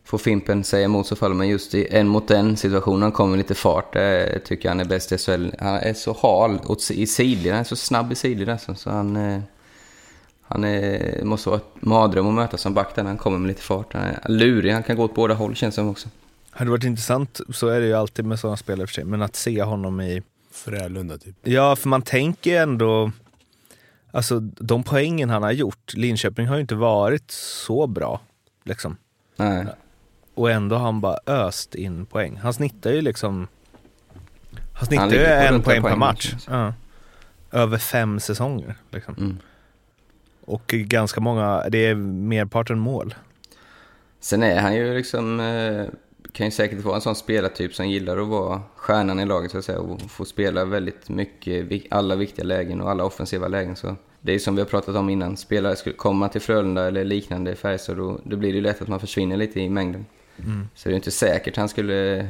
[0.06, 3.38] få Fimpen säga emot så fall, men just i en mot en situationen, han kommer
[3.38, 5.50] lite fart, det tycker jag han är bäst i SHL.
[5.60, 8.90] Han är så hal åt, i sidled, han är så snabb i sidled alltså, så
[8.90, 9.16] han...
[9.16, 9.40] Eh,
[10.48, 13.62] han är, måste vara ett mardröm att möta som back där han kommer med lite
[13.62, 13.94] fart.
[13.94, 16.10] Han är lurig, han kan gå åt båda håll känns det som också.
[16.52, 19.36] Hade varit intressant, så är det ju alltid med sådana spelare för sig, men att
[19.36, 21.36] se honom i Frölunda typ.
[21.44, 23.12] Ja, för man tänker ändå...
[24.12, 28.22] Alltså de poängen han har gjort, Linköping har ju inte varit så bra.
[28.64, 28.98] Liksom.
[29.36, 29.66] Nej.
[30.36, 32.38] Och ändå har han bara öst in poäng.
[32.38, 33.48] Han snittar ju liksom...
[34.74, 36.36] Han snittar ju ligger på en poäng en per poäng, match.
[36.48, 36.74] Ja.
[37.52, 38.76] Över fem säsonger.
[38.92, 39.16] Liksom.
[39.18, 39.38] Mm.
[40.46, 43.16] Och ganska många, det är merparten mål.
[44.20, 45.86] Sen är han ju liksom, eh,
[46.32, 49.58] kan ju säkert vara en sån spelartyp som gillar att vara stjärnan i laget så
[49.58, 53.76] att säga och få spela väldigt mycket, alla viktiga lägen och alla offensiva lägen.
[53.76, 57.04] Så det är som vi har pratat om innan, spelare skulle komma till Frölunda eller
[57.04, 60.06] liknande i Färjestad då, då blir det ju lätt att man försvinner lite i mängden.
[60.76, 62.26] Så det är inte säkert han skulle eh,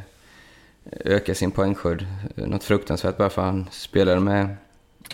[1.05, 2.05] öka sin poängskörd
[2.37, 4.55] eh, något fruktansvärt bara för att han spelar med,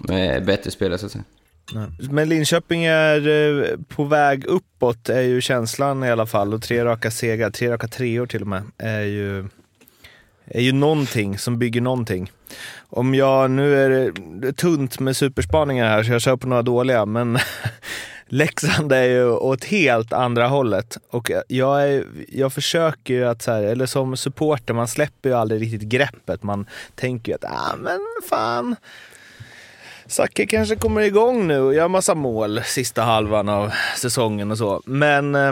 [0.01, 1.23] med bättre spelare så att säga.
[2.11, 6.53] Men Linköping är eh, på väg uppåt är ju känslan i alla fall.
[6.53, 9.45] Och tre raka segrar, tre raka treor till och med, är ju,
[10.45, 12.31] är ju någonting som bygger någonting.
[12.89, 17.05] Om jag, nu är det- tunt med superspaningar här så jag kör på några dåliga,
[17.05, 17.37] men
[18.33, 20.97] Leksand är ju åt helt andra hållet.
[21.09, 25.35] Och jag, är, jag försöker ju att, så här, eller som supporter, man släpper ju
[25.35, 26.43] aldrig riktigt greppet.
[26.43, 26.65] Man
[26.95, 28.75] tänker ju att, ah men fan,
[30.05, 34.81] Zacke kanske kommer igång nu och gör massa mål sista halvan av säsongen och så.
[34.85, 35.51] Men eh,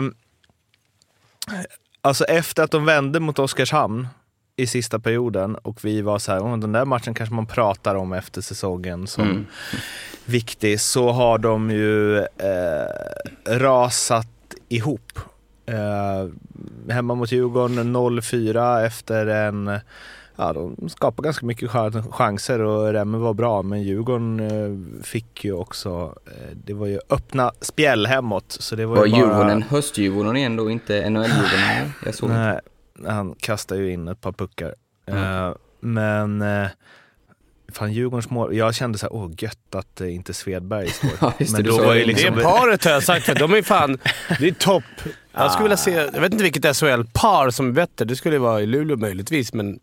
[2.00, 4.08] alltså efter att de vände mot Oskarshamn
[4.56, 8.12] i sista perioden och vi var så här, den där matchen kanske man pratar om
[8.12, 9.46] efter säsongen som Mm
[10.30, 14.26] viktig, så har de ju eh, rasat
[14.68, 15.12] ihop.
[15.66, 16.28] Eh,
[16.92, 19.70] hemma mot Djurgården 0-4 efter en
[20.36, 25.44] ja, de skapade ganska mycket chan- chanser och Remme var bra men Djurgården eh, fick
[25.44, 28.44] ju också, eh, det var ju öppna spjäll hemåt.
[28.60, 31.90] Så det var, Var ju bara, Djurgården höstdjurgården igen då, inte NHL-Djurgården?
[32.04, 32.38] Jag såg inte.
[32.40, 32.60] Nej,
[33.12, 34.74] han kastade ju in ett par puckar.
[35.06, 35.54] Mm.
[35.80, 36.42] Men
[37.70, 41.10] fan Djurgårdens mål, jag kände så här, åh gött att eh, inte Svedberg står.
[41.20, 42.00] Ja, det, men då var det ju.
[42.00, 43.98] Det liksom, är paret har jag sagt, för de är fan...
[44.38, 44.84] Det är topp.
[45.32, 45.90] Jag skulle vilja se...
[45.90, 48.04] Jag vet inte vilket SHL-par som är bättre.
[48.04, 49.78] Det skulle ju vara i Luleå möjligtvis, men...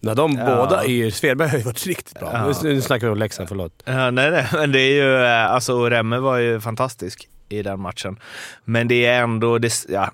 [0.00, 0.44] När de Ja.
[0.56, 1.10] båda är...
[1.10, 2.30] Svedberg har ju varit riktigt bra.
[2.32, 2.46] Ja.
[2.62, 3.82] Nu, nu snackar vi om Leksand, förlåt.
[3.84, 7.80] Ja, nej, nej, men det är ju, eh, alltså Remme var ju fantastisk i den
[7.80, 8.18] matchen.
[8.64, 10.10] Men det är ändå, det, ja,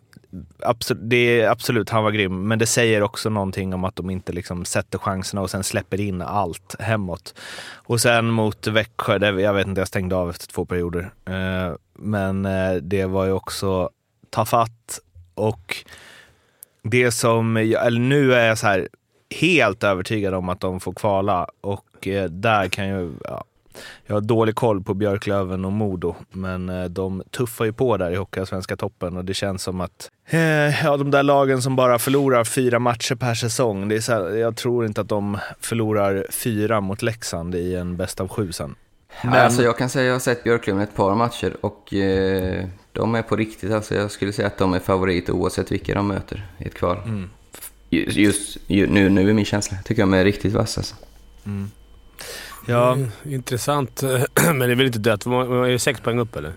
[0.63, 2.49] absolut, det är absolut, han var grym.
[2.49, 6.01] Men det säger också någonting om att de inte liksom sätter chanserna och sen släpper
[6.01, 7.35] in allt hemåt.
[7.75, 11.11] Och sen mot Växjö, det, jag vet inte, jag stängde av efter två perioder.
[11.25, 13.91] Eh, men eh, det var ju också
[14.31, 15.01] ta fatt
[15.35, 15.77] och
[16.83, 18.89] det som, jag- eller nu är jag så här
[19.41, 23.45] helt övertygad om att de får kvala och eh, där kan ju, ja,
[24.07, 28.11] jag har dålig koll på Björklöven och Modo, men eh, de tuffar ju på där
[28.11, 31.99] i Hockeyallsvenska toppen och det känns som att eh, ja, de där lagen som bara
[31.99, 36.81] förlorar fyra matcher per säsong, det är här, jag tror inte att de förlorar fyra
[36.81, 38.75] mot Leksand i en bäst av sju sen.
[39.25, 39.33] Men...
[39.35, 43.15] Alltså jag kan säga att jag har sett Björklöven ett par matcher och eh, de
[43.15, 43.73] är på riktigt.
[43.73, 46.97] Alltså jag skulle säga att de är favorit oavsett vilka de möter i ett kval.
[47.91, 49.77] Just, just ju- nu, nu är min känsla.
[49.77, 50.81] Jag tycker de är riktigt vassa.
[50.81, 50.95] Alltså.
[52.71, 54.03] Ja, Mm, intressant.
[54.47, 55.27] Men det är väl inte dött?
[55.27, 56.53] Är det sex poäng upp eller?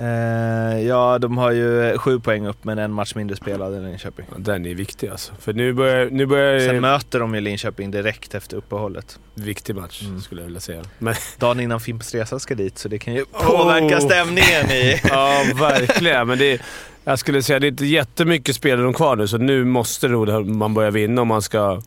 [0.00, 4.26] eh, ja, de har ju sju poäng upp men en match mindre spelad än Linköping.
[4.30, 5.32] Ja, Den är viktig alltså.
[5.40, 9.18] För nu börjar, nu börjar Sen möter de ju Linköping direkt efter uppehållet.
[9.34, 10.20] viktig match, Mm.
[10.20, 10.82] skulle jag vilja säga.
[10.98, 14.00] Men, Dagen innan Fimpens Resa ska dit, så det kan ju påverka Oh.
[14.06, 15.00] stämningen i...
[15.08, 16.26] ja, verkligen.
[16.28, 16.60] Men det är,
[17.04, 20.90] jag skulle säga det är inte jättemycket spelare kvar nu, så nu måste man börja
[20.90, 21.82] vinna om man ska...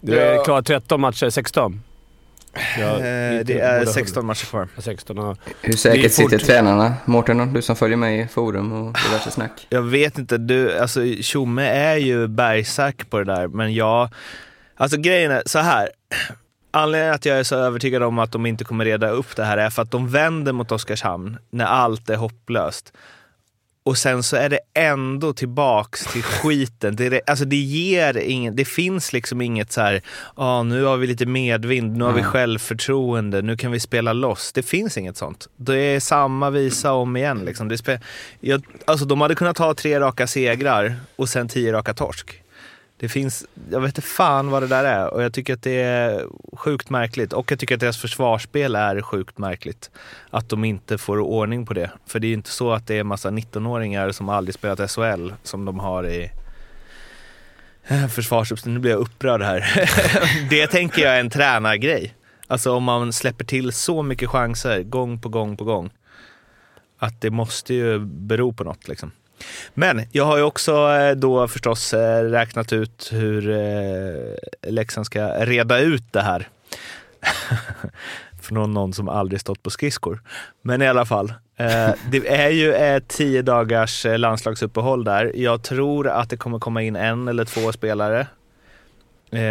[0.00, 0.44] Det är Ja.
[0.44, 1.82] klart 13 matcher, 16.
[2.78, 4.60] Ja, Eh, det är båda 16 matcher kvar.
[4.60, 4.82] hundra.
[4.82, 5.36] 16 ja.
[5.62, 6.94] Hur säkert sitter tränarna?
[7.04, 9.66] Mårten, du som följer med i forum och diverse snack.
[9.68, 14.08] Jag vet inte, du, alltså Tjomme är ju bergsäker på det där, men jag...
[14.76, 15.88] Alltså grejen är så här.
[16.70, 19.58] Anledningen att jag är så övertygad om att de inte kommer reda upp det här
[19.58, 22.92] är för att de vänder mot Oskarshamn när allt är hopplöst.
[23.88, 26.96] Och sen så är det ändå tillbaks till skiten.
[26.96, 30.02] Det, alltså det ger ingen, det finns liksom inget så här,
[30.34, 34.52] ah, nu har vi lite medvind, nu har vi självförtroende, nu kan vi spela loss.
[34.52, 35.48] Det finns inget sånt.
[35.56, 37.38] Det är samma visa om igen.
[37.44, 37.68] Liksom.
[37.68, 38.00] Det spe,
[38.40, 42.42] jag, alltså de hade kunnat ha tre raka segrar och sen tio raka torsk.
[43.00, 45.80] Det finns, jag vet inte fan vad det där är och jag tycker att det
[45.80, 47.32] är sjukt märkligt.
[47.32, 49.90] Och jag tycker att deras försvarsspel är sjukt märkligt.
[50.30, 51.90] Att de inte får ordning på det.
[52.06, 55.30] För det är ju inte så att det är massa 19-åringar som aldrig spelat SHL
[55.42, 56.30] som de har i
[57.86, 58.74] eh, försvarsuppställning.
[58.74, 59.88] Nu blir jag upprörd här.
[60.50, 62.14] det tänker jag är en tränargrej.
[62.46, 65.90] Alltså om man släpper till så mycket chanser gång på gång på gång.
[66.98, 69.12] Att det måste ju bero på något liksom.
[69.74, 75.28] Men jag har ju också eh, då förstås eh, räknat ut hur eh, Leksand ska
[75.28, 76.48] reda ut det här.
[78.42, 80.22] För någon, någon som aldrig stått på skridskor.
[80.62, 81.32] Men i alla fall,
[82.10, 85.32] det är ju ett tio dagars landslagsuppehåll där.
[85.34, 88.26] Jag tror att det kommer komma in en eller två spelare.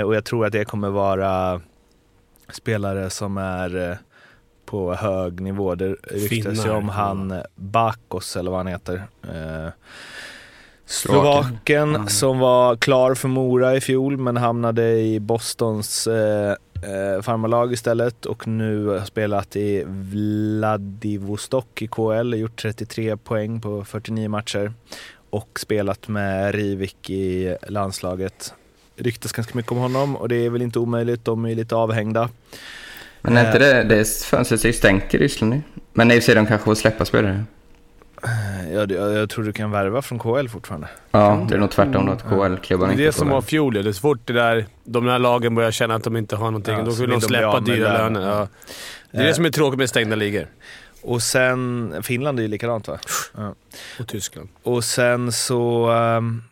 [0.06, 1.62] Och jag tror att det kommer vara
[2.54, 3.98] spelare som är eh,
[4.68, 5.76] på hög nivå.
[5.76, 9.04] Det ryktas ju om han eh, Bakos eller vad han heter.
[9.24, 9.70] Eh,
[10.86, 12.08] Slovaken Mm.
[12.08, 18.26] som var klar för Mora i fjol men hamnade i Bostons eh, eh, farmarlag istället
[18.26, 24.74] och nu har spelat i Vladivostok i KL, gjort 33 poäng på 49 matcher
[25.30, 28.54] och spelat med Rivik i landslaget.
[28.96, 32.30] Ryktas ganska mycket om honom och det är väl inte omöjligt, de är lite avhängda.
[33.22, 35.62] Men är inte det, det fönstret är ju stängt i Ryssland nu?
[35.94, 37.44] Men i och för sig, de kanske får släppa spelare.
[38.74, 40.88] Ja, det- jag, jag tror du kan värva från KL fortfarande.
[41.12, 43.42] Ja, det är nog tvärtom då att KL-klubbarna Det är inte det får som var
[43.42, 43.74] fjol.
[43.74, 46.46] Det är så fort det där, de här lagen börjar känna att de inte har
[46.46, 48.22] någonting, Ja, då vill de släppa dyra löner.
[48.30, 48.48] Ja.
[49.12, 49.28] Det är Eh.
[49.28, 50.48] det som är tråkigt med stängda ligor.
[51.02, 52.98] Och sen, Finland är ju likadant va?
[53.38, 53.56] Ja.
[54.00, 54.50] Och Tyskland.
[54.64, 56.44] Och sen så ehm,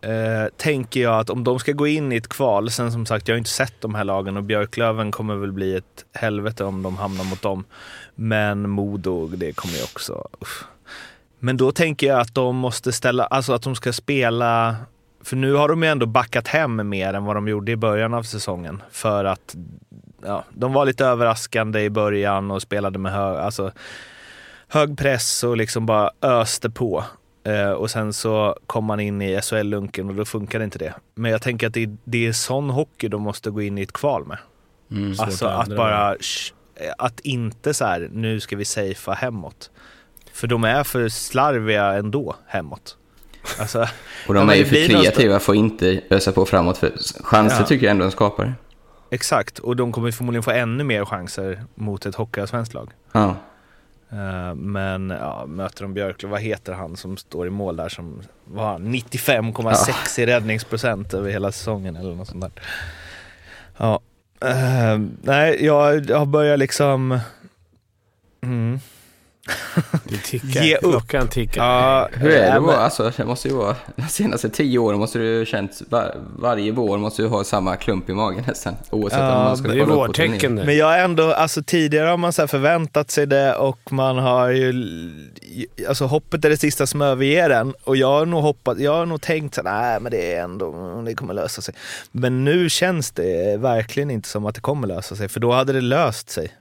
[0.00, 3.28] eh, tänker jag att om de ska gå in i ett kval, sen som sagt
[3.28, 6.82] jag har inte sett de här lagen och Björklöven kommer väl bli ett helvete om
[6.82, 7.64] de hamnar mot dem.
[8.14, 10.28] Men Modo, det kommer ju också...
[10.40, 10.64] Uff.
[11.38, 14.76] Men då tänker jag att de måste ställa, alltså att de ska spela,
[15.24, 18.14] för nu har de ju ändå backat hem mer än vad de gjorde i början
[18.14, 18.82] av säsongen.
[18.90, 19.56] För att
[20.22, 23.72] ja, de var lite överraskande i början och spelade med hög, alltså,
[24.68, 27.04] hög press och liksom bara öste på.
[27.46, 30.94] Eh, och sen så kom man in i SHL-lunken och då funkade inte det.
[31.14, 33.92] Men jag tänker att det, det är sån hockey de måste gå in i ett
[33.92, 34.38] kval med.
[34.90, 35.14] Mm.
[35.18, 36.52] Alltså att bara, sh-
[36.98, 39.70] att inte så här, nu ska vi safea hemåt.
[40.32, 42.96] För de är för slarviga ändå hemåt.
[43.60, 43.86] Alltså,
[44.28, 46.78] Och de är ju för kreativa för att inte ösa på framåt.
[46.78, 47.66] För chanser Ja.
[47.66, 48.54] tycker jag ändå de skapar.
[49.10, 52.90] exakt, och de kommer förmodligen få ännu mer chanser mot ett hockeyallsvenskt lag.
[53.12, 53.36] Ja.
[54.12, 58.22] Eh, men ja, möter de Björklöv, vad heter han som står i mål där som
[58.44, 62.52] var 95,6 i räddningsprocent över hela säsongen eller något sånt där.
[63.76, 64.00] Ja,
[64.44, 67.18] Uh, nej jag jag börjar liksom...
[68.42, 68.80] Mm.
[70.04, 70.62] Det tickar.
[70.62, 70.80] Ge upp.
[70.80, 71.64] Klockan tickar.
[71.64, 72.74] Ja, Hur är det äh, men-?
[72.74, 73.76] Alltså, det måste ju vara...
[73.96, 75.82] De senaste tio åren måste du ha känt...
[75.88, 78.76] Var, varje vår måste du ha samma klump i magen nästan.
[78.90, 80.64] Oavsett Ja, om man ska Det är vårtecken det.
[80.64, 84.18] Men jag är ändå, alltså tidigare har man så här förväntat sig det och man
[84.18, 84.72] har ju,
[85.88, 89.06] alltså hoppet är det sista som överger en och jag har nog hoppat, jag har
[89.06, 91.74] nog tänkt så nej men det är ändå, det kommer lösa sig.
[92.12, 95.72] Men nu känns det verkligen inte som att det kommer lösa sig för då hade
[95.72, 96.52] det löst sig.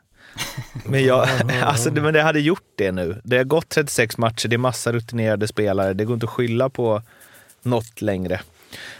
[0.85, 1.27] Men, jag,
[1.63, 3.21] alltså, det, men det hade gjort det nu.
[3.23, 6.69] Det har gått 36 matcher, det är massa rutinerade spelare, det går inte att skylla
[6.69, 7.01] på
[7.61, 8.41] något längre.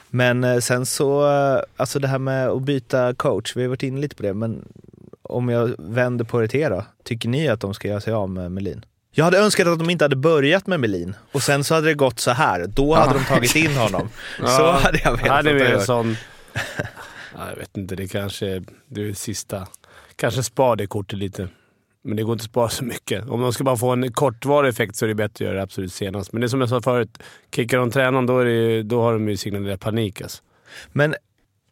[0.10, 3.84] Men eh, sen så, eh, alltså det här med att byta coach, vi har varit
[3.84, 4.66] inne lite på det, men
[5.22, 8.14] om jag vänder på det till er då, tycker ni att de ska göra sig
[8.14, 8.86] av med Melin?
[9.12, 11.94] Jag hade önskat att de inte hade börjat med Melin och sen så hade det
[11.94, 12.66] gått så här.
[12.68, 14.10] Då hade de tagit in honom.
[14.38, 16.18] Så hade jag velat Ja, det är en sån...
[17.38, 19.68] Ja, jag vet inte, det kanske det är det sista.
[20.16, 21.48] Kanske spar det kortet lite.
[22.02, 23.30] Men det går inte att spara så mycket.
[23.30, 25.62] Om de ska bara få en kortvarig effekt så är det bättre att göra det
[25.64, 26.32] absolut senast.
[26.34, 27.24] Men det är som jag sa förut,
[27.56, 30.44] kickar de tränaren då, är det, ju- då har de ju signalerat panik alltså.
[30.92, 31.16] Men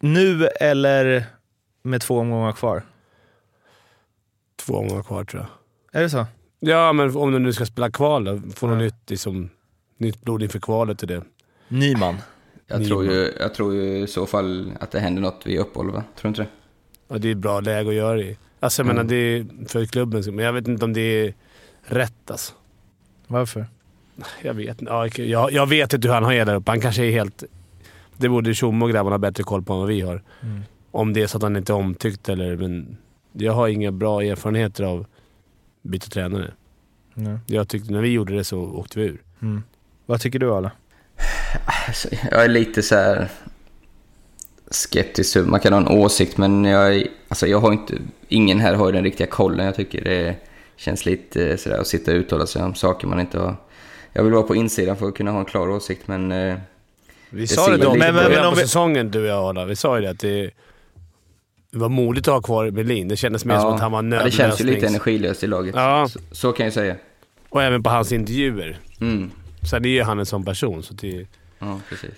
[0.00, 1.24] nu eller
[1.82, 2.82] med två omgångar kvar?
[4.56, 6.00] Två omgångar kvar tror jag.
[6.00, 6.26] Är det så?
[6.60, 9.50] Ja, men om de nu ska spela kval då, få något nytt, liksom,
[9.98, 11.22] nytt blod inför kvalet och det.
[11.68, 12.16] Nyman.
[12.66, 15.90] Jag tror, ju, jag tror ju i så fall att det händer något vid uppehåll,
[15.90, 16.04] va?
[16.16, 16.48] Tror du inte det?
[17.14, 18.36] Ja, det är ett bra läge att göra det i.
[18.60, 18.96] Alltså jag Mm.
[18.96, 21.34] menar, det är för klubben, men jag vet inte om det är
[21.84, 22.52] rätt alltså.
[23.26, 23.66] Varför?
[24.42, 24.92] Jag vet inte.
[24.92, 26.70] Ja, jag, jag vet inte hur han har där uppe.
[26.70, 27.44] Han kanske är helt...
[28.16, 30.22] Det borde Tjomme och grabbarna ha bättre koll på än vad vi har.
[30.42, 30.60] Mm.
[30.90, 32.56] Om det är så att han inte är omtyckt eller...
[32.56, 32.96] Men
[33.32, 35.06] jag har inga bra erfarenheter av
[35.82, 36.50] byta tränare.
[37.14, 37.38] Nej.
[37.46, 39.22] Jag tyckte när vi gjorde det så åkte vi ur.
[39.42, 39.62] Mm.
[40.06, 40.70] Vad tycker du Arla?
[41.86, 43.28] Alltså, jag är lite så här
[44.74, 45.36] skeptisk.
[45.36, 47.94] Man kan ha en åsikt, men jag, alltså, jag har inte...
[48.28, 49.66] Ingen här har ju den riktiga kollen.
[49.66, 50.36] Jag tycker det
[50.76, 53.56] känns lite sådär att sitta och uttala sig om saker man inte har...
[54.12, 56.32] Jag vill vara på insidan för att kunna ha en klar åsikt, men...
[56.32, 56.56] eh,
[57.30, 59.64] Vi sa det då Men- men- men om vi- säsongen, du och jag Arla.
[59.64, 60.50] Vi sa ju det att det,
[61.70, 63.08] det var modigt att ha kvar Berlin.
[63.08, 65.46] Det kändes mer som att han var en ja, det känns ju lite energilöst i
[65.46, 65.74] laget.
[65.74, 66.08] Ja.
[66.10, 66.96] Så, så kan jag säga.
[67.48, 68.78] Och även på hans intervjuer.
[69.00, 69.30] Mm.
[69.70, 71.26] Sen är ju han en sån person, så det...
[71.58, 72.10] Ja, precis.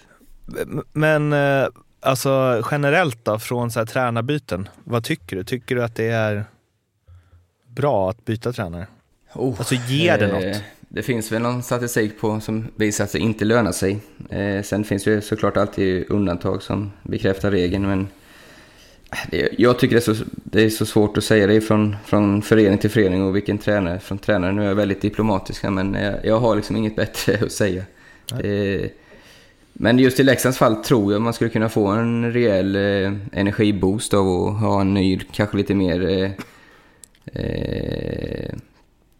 [0.92, 1.66] Men eh,
[2.06, 5.44] alltså generellt då, från så här tränarbyten, vad tycker du?
[5.44, 6.44] Tycker du att det är
[7.66, 8.86] bra att byta tränare?
[9.34, 10.62] Oh, Alltså ger det eh, något?
[10.88, 13.98] Det finns väl någon statistik på som visar att det inte lönar sig.
[14.30, 18.08] Eh, sen finns ju såklart alltid undantag som bekräftar regeln, men
[19.30, 22.42] det, jag tycker det är, så, det är så svårt att säga det från, från
[22.42, 24.52] förening till förening och vilken tränare från tränare.
[24.52, 27.82] Nu är jag väldigt diplomatisk men jag, jag har liksom inget bättre att säga.
[28.30, 28.90] Eh,
[29.78, 34.14] men just i Leksands fall tror jag man skulle kunna få en rejäl eh, energiboost
[34.14, 36.30] av att ha en ny, kanske lite mer eh,
[37.32, 38.54] eh,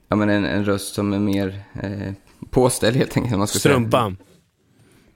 [0.09, 2.13] ja, men en, en röst som är mer eh,
[2.51, 3.39] påställd helt enkelt.
[3.39, 3.59] Man ska.
[3.59, 4.17] Strumpan.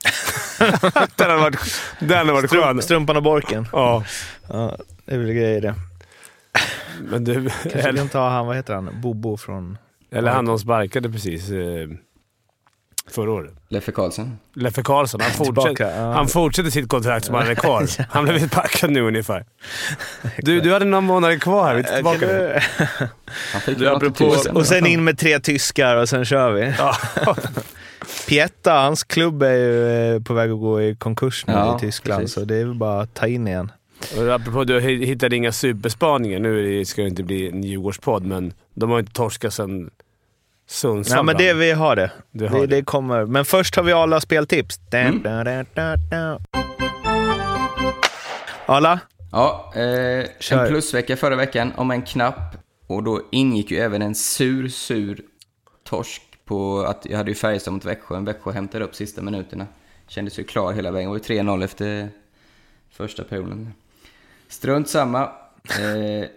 [1.17, 2.83] den hade varit, den hade varit skön.
[2.83, 3.67] Strumpan och borken?
[3.73, 4.05] Ja.
[4.49, 5.75] Ja, det är väl grejer det.
[7.11, 9.79] Men du, Kanske eller, kan ta han, vad heter han, Bobo från...
[10.11, 11.89] eller han de sparkade precis eh,
[13.11, 13.53] förra året.
[13.69, 14.39] Leffe Karlsson.
[14.55, 15.21] Leffe Karlsson.
[15.21, 16.13] Han fortsätter, ja.
[16.13, 17.87] han fortsätter sitt kontrakt som han hade kvar.
[18.11, 19.45] Han blev sparkad nu ungefär.
[20.39, 21.75] Du, du hade några månader kvar här.
[21.75, 22.59] Vi är tillbaka nu.
[23.79, 24.37] Du, apropå-.
[24.53, 26.75] Och sen in med tre tyskar och sen kör vi.
[26.79, 26.97] Ja.
[28.29, 31.81] Pietta, hans klubb är ju eh, på väg att gå i konkurs nu Ja, i
[31.81, 32.35] Tyskland, precis.
[32.35, 33.73] så det är väl bara att ta in igen.
[34.17, 36.39] Och apropå, du hittade inga superspaningar.
[36.39, 39.91] Nu är det- ska det inte bli en Djurgårdspodd, men de har inte torskat sedan
[40.71, 41.17] Sundsvall.
[41.17, 42.11] Ja, men det, vi har det.
[42.31, 42.77] Du har det, det.
[42.77, 43.25] det kommer.
[43.27, 44.81] Men först har vi alla speltips.
[44.93, 45.23] Mm.
[45.23, 46.41] da, da, da, da.
[48.67, 49.01] Alla?
[49.33, 50.63] Ja, eh, Kör.
[50.63, 52.57] en plusvecka förra veckan om en knapp.
[52.87, 55.23] Och då ingick ju även en sur, sur
[55.85, 58.17] torsk på att jag hade ju Färjestad mot Växjö.
[58.17, 59.67] En Växjö hämtade upp sista minuterna.
[60.07, 61.13] Kändes ju klar hela vägen.
[61.13, 62.09] Det var ju 3-0 efter
[62.91, 63.75] första perioden.
[64.49, 65.23] Strunt samma.
[65.65, 66.29] Eh,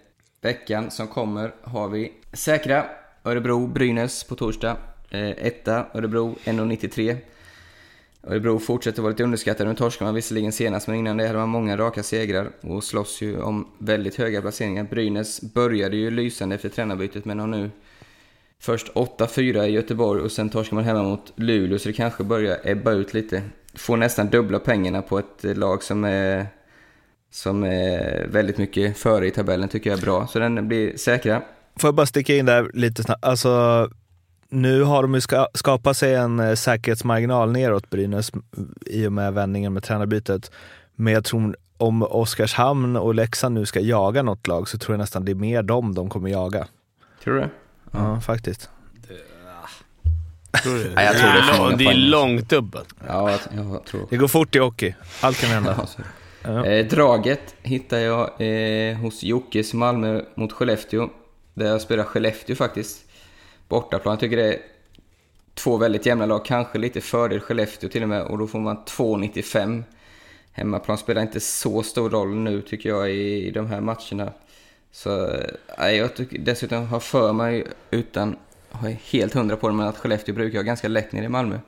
[0.41, 2.85] veckan som kommer har vi säkra
[3.25, 4.77] Örebro, Brynäs på torsdag.
[5.09, 7.17] Eh, etta, Örebro 1,93.
[8.23, 9.69] Örebro fortsätter vara lite underskattade.
[9.69, 13.21] Nu torskade man visserligen senast, men innan det hade man många raka segrar och slåss
[13.21, 14.83] ju om väldigt höga placeringar.
[14.83, 17.71] Brynäs började ju lysande efter tränarbytet, men har nu
[18.59, 22.59] först 8-4 i Göteborg och sen torskar man hemma mot Luleå, så det kanske börjar
[22.63, 23.41] ebba ut lite.
[23.73, 26.47] Får nästan dubbla pengarna på ett lag som är,
[27.31, 30.27] som är väldigt mycket före i tabellen, tycker jag är bra.
[30.27, 31.41] Så den blir säkra.
[31.75, 33.25] Får jag bara sticka in där lite snabbt?
[33.25, 33.89] Alltså,
[34.49, 38.31] nu har de ju ska, skapat sig en eh, säkerhetsmarginal neråt Brynäs
[38.86, 40.51] i och med vändningen med tränarbytet.
[40.95, 44.99] Men jag tror om Oskarshamn och Leksand nu ska jaga något lag så tror jag
[44.99, 46.67] nästan det är mer dem de kommer jaga.
[47.23, 47.49] Tror du det?
[47.91, 48.69] Ja, faktiskt.
[50.63, 50.91] Tror du?
[50.95, 52.75] Nej, jag tror det är många det är långt upp.
[53.07, 54.95] Ja, jag, jag tror Det går fort i hockey.
[55.21, 55.88] Allt kan hända.
[56.45, 56.65] Ja.
[56.65, 61.09] Eh, draget hittar jag eh, hos Jockes Malmö mot Skellefteå.
[61.53, 63.05] Där jag spelar Skellefteå faktiskt.
[63.67, 64.11] Bortaplan.
[64.11, 64.59] Jag tycker det är
[65.53, 66.45] två väldigt jämna lag.
[66.45, 68.21] Kanske lite fördel Skellefteå till och med.
[68.21, 69.83] Och då får man 2,95.
[70.51, 74.33] Hemmaplan spelar inte så stor roll nu tycker jag i, i de här matcherna.
[74.91, 75.27] Så
[75.77, 78.35] eh, jag tycker, dessutom har för mig, utan
[78.71, 81.29] har jag helt hundra på det, men att Skellefteå brukar ha ganska lätt nere i
[81.29, 81.59] Malmö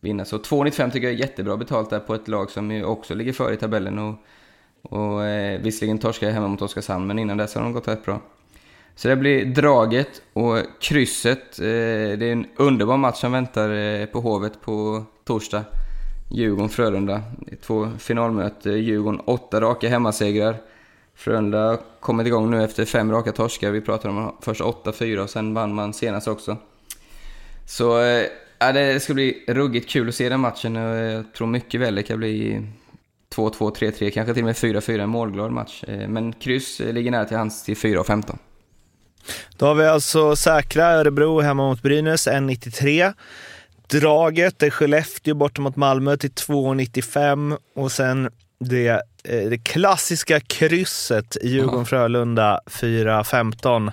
[0.00, 0.24] vinna.
[0.24, 3.32] Så 2,95 tycker jag är jättebra betalt där på ett lag som ju också ligger
[3.32, 3.98] före i tabellen.
[3.98, 4.14] Och,
[4.82, 8.04] och eh, visserligen torskar jag hemma mot Oskarshamn, men innan dess har de gått rätt
[8.04, 8.20] bra.
[8.94, 11.58] Så det blir draget och krysset.
[11.58, 11.64] Eh,
[12.18, 15.64] det är en underbar match som väntar eh, på Hovet på torsdag.
[16.30, 17.22] Djurgården-Frölunda.
[17.62, 18.82] Två finalmöten.
[18.82, 20.56] Djurgården åtta raka hemmasegrar.
[21.14, 23.70] Frölunda har kommit igång nu efter fem raka torskar.
[23.70, 26.56] Vi pratade om först 8-4 och sen vann man senast också.
[27.66, 28.26] Så eh,
[28.58, 30.76] ja, det ska bli ruggigt kul att se den matchen.
[30.76, 32.62] och Jag tror mycket väl det kan bli
[33.34, 35.00] 2-2, 3-3, kanske till och med 4-4.
[35.00, 35.84] En målglad match.
[35.88, 38.36] Eh, men kryss ligger nära till hands till 4-15.
[39.56, 43.12] Då har vi alltså säkra Örebro hemma mot Brynäs 1,93.
[43.86, 48.30] Draget är Skellefteå borta mot Malmö till 2,95 och sen
[48.60, 53.92] det, eh, det klassiska krysset Djurgården-Frölunda 4,15.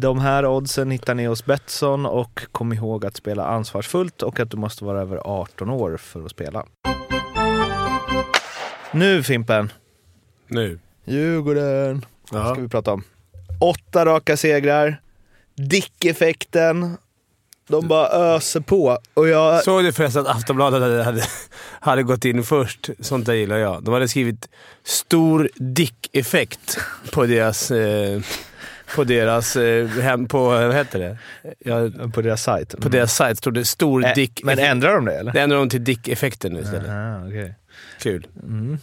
[0.00, 4.50] De här oddsen hittar ni hos Betsson och kom ihåg att spela ansvarsfullt och att
[4.50, 6.64] du måste vara över 18 år för att spela.
[8.92, 9.72] Nu Fimpen,
[10.46, 10.78] Nu.
[11.04, 12.52] Djurgården Ja.
[12.54, 13.02] ska vi prata om.
[13.60, 15.00] Åtta raka segrar,
[15.56, 16.96] Dick-effekten.
[17.68, 18.98] De bara öser på.
[19.14, 21.22] Och jag, Såg du förresten att Aftonbladet hade, hade,
[21.80, 22.90] hade gått in först?
[23.00, 23.82] Sånt där gillar jag.
[23.82, 24.48] De hade skrivit
[24.84, 26.78] “stor dick-effekt”
[27.12, 27.70] på deras...
[27.70, 28.20] Eh,
[28.96, 29.56] på deras...
[29.56, 31.18] Eh, hem, på, vad heter det?
[31.58, 32.74] Ja, på deras sajt.
[32.80, 34.40] på deras sajt stod det “stor Ä- dick”.
[34.44, 35.32] Men ändrar de det eller?
[35.32, 36.88] Det ändrar de till dick-effekten nu istället.
[36.90, 37.54] Aha, okej.
[38.00, 38.26] Kul.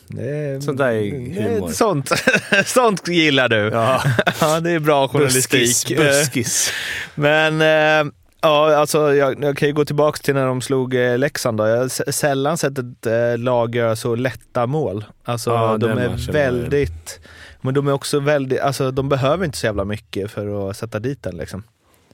[0.07, 1.69] Det är, Sånt där är humor.
[1.69, 2.11] Sånt,
[2.65, 3.69] sånt gillar du.
[3.73, 4.01] Ja.
[4.41, 5.61] Ja, det är bra journalistik.
[5.61, 5.97] Buskis.
[5.97, 6.71] Buskis.
[7.15, 11.17] Men eh, ja, alltså, jag, jag kan ju gå tillbaka till när de slog eh,
[11.17, 11.57] Leksand.
[11.57, 11.67] Då.
[11.67, 15.05] Jag har sällan sett ett eh, lag göra så lätta mål.
[15.23, 17.19] Alltså, Ja, de är väldigt...
[17.61, 18.59] Men de är också väldigt...
[18.59, 21.37] Alltså, de behöver inte så jävla mycket för att sätta dit den.
[21.37, 21.63] Liksom.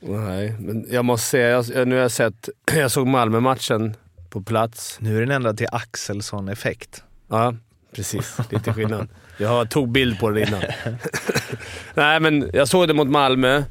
[0.02, 2.50] Nej, men jag måste säga, jag, nu har jag sett...
[2.76, 3.96] Jag såg Malmö-matchen
[4.32, 4.98] på plats.
[5.02, 7.04] Nu är den ändrad till Axelsson-effekt.
[7.28, 7.54] Ja,
[7.96, 8.38] precis.
[8.50, 9.08] Lite skillnad.
[9.38, 10.62] Jag tog bild på det innan.
[11.94, 13.64] Nej, men jag såg det mot Malmö.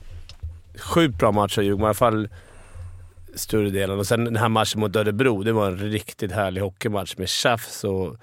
[0.78, 2.28] Sjukt bra match av Djurgården, i alla fall
[3.34, 3.98] större delen.
[3.98, 7.84] Och sen den här matchen mot Örebro, det var en riktigt härlig hockeymatch med tjafs
[7.84, 8.16] och,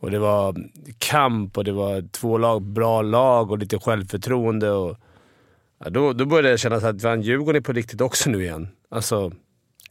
[0.00, 0.56] och det var
[0.98, 4.70] kamp och det var två lag, bra lag och lite självförtroende.
[4.70, 4.96] Och,
[5.84, 8.68] ja, då, då började jag känna att fan, Djurgården är på riktigt också nu igen.
[8.90, 9.32] Alltså,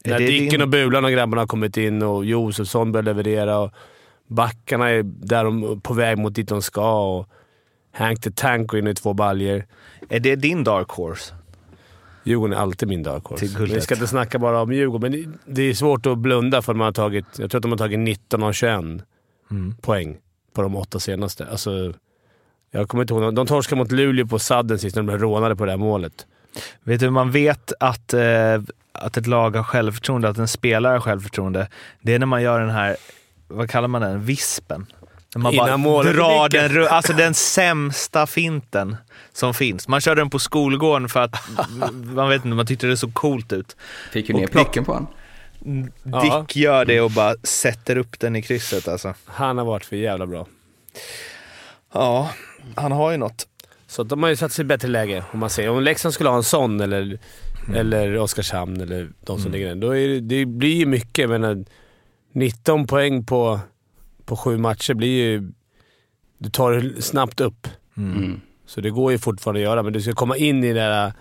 [0.04, 3.58] när Dicken din- och Bulan och grabbarna har kommit in och Josefsson börjar leverera.
[3.58, 3.72] Och,
[4.28, 7.28] Backarna är där de på väg mot dit de ska och
[7.92, 9.66] Hank the Tank går in i två baljer.
[10.08, 11.34] Är det din dark horse?
[12.24, 13.46] Djurgården är alltid min dark horse.
[13.64, 16.80] Vi ska inte snacka bara om Djurgården, men det- är svårt att blunda för de
[16.80, 19.02] har tagit, jag tror att de har tagit 19 av 21
[19.50, 19.74] Mm.
[19.80, 20.16] poäng
[20.54, 21.46] på de åtta senaste.
[21.46, 21.92] Alltså,
[22.70, 23.34] jag kommer inte ihåg.
[23.34, 26.26] De torskade mot Luleå på sadden sist när de blev rånade på det här målet.
[26.84, 28.22] Vet du man vet att, eh,
[28.92, 31.68] att ett lag har självförtroende, att en spelare har självförtroende?
[32.00, 32.96] Det är när man gör den här,
[33.48, 34.86] vad kallar man den, vispen.
[35.34, 38.96] När man Innan bara drar den, alltså den sämsta finten
[39.32, 39.88] som finns.
[39.88, 41.36] Man kör den på skolgården för att
[42.14, 43.76] man vet inte, man tyckte det såg coolt ut.
[44.12, 45.08] Fick ju Och ner plock- blicken på honom.
[46.02, 46.44] Ja.
[46.46, 49.14] Dick gör det och bara sätter upp den i krysset alltså.
[49.24, 50.46] Han har varit för jävla bra.
[51.92, 52.30] Ja,
[52.74, 53.46] han har ju något.
[53.86, 55.70] Så de har ju satt sig i bättre läge, om man säger.
[55.70, 57.18] Om Leksand skulle ha en sån, eller,
[57.66, 57.80] Mm.
[57.80, 61.30] eller Oskarshamn, eller de som ligger där, då är det, det blir ju mycket.
[61.30, 61.64] Menar,
[62.32, 63.60] 19 poäng på,
[64.24, 65.52] på sju matcher blir ju...
[66.38, 67.68] Du tar det snabbt upp.
[67.96, 68.40] Mm.
[68.66, 71.12] Så det går ju fortfarande att göra, men du ska komma in i det där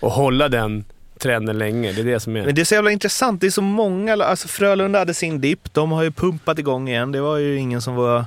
[0.00, 0.84] och hålla den
[1.20, 1.92] trenden länge.
[1.92, 2.44] Det är det som är...
[2.44, 3.40] Men det är så jävla intressant.
[3.40, 4.24] Det är så många.
[4.24, 5.74] Alltså Frölunda hade sin dipp.
[5.74, 7.12] De har ju pumpat igång igen.
[7.12, 8.24] Det var ju ingen som var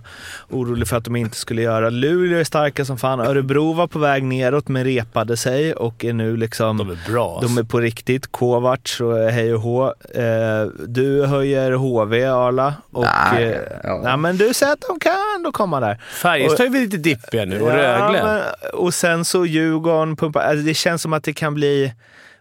[0.49, 1.89] orolig för att de inte skulle göra.
[1.89, 3.19] Luleå är starka som fan.
[3.19, 6.77] Örebro var på väg neråt men repade sig och är nu liksom...
[6.77, 7.39] De är bra.
[7.41, 8.31] De är på riktigt.
[8.31, 9.85] Kovacs och hej och hå.
[10.15, 12.73] Eh, du höjer HV, Arla.
[12.91, 14.01] Och, Nej, eh, ja.
[14.03, 16.01] nej, men du säger att de kan ändå komma där.
[16.11, 18.23] Färjestad är väl lite dippiga nu och Rögle.
[18.23, 18.41] men,
[18.73, 20.41] och sen så Djurgården pumpar.
[20.41, 21.93] Alltså det känns som att det kan bli...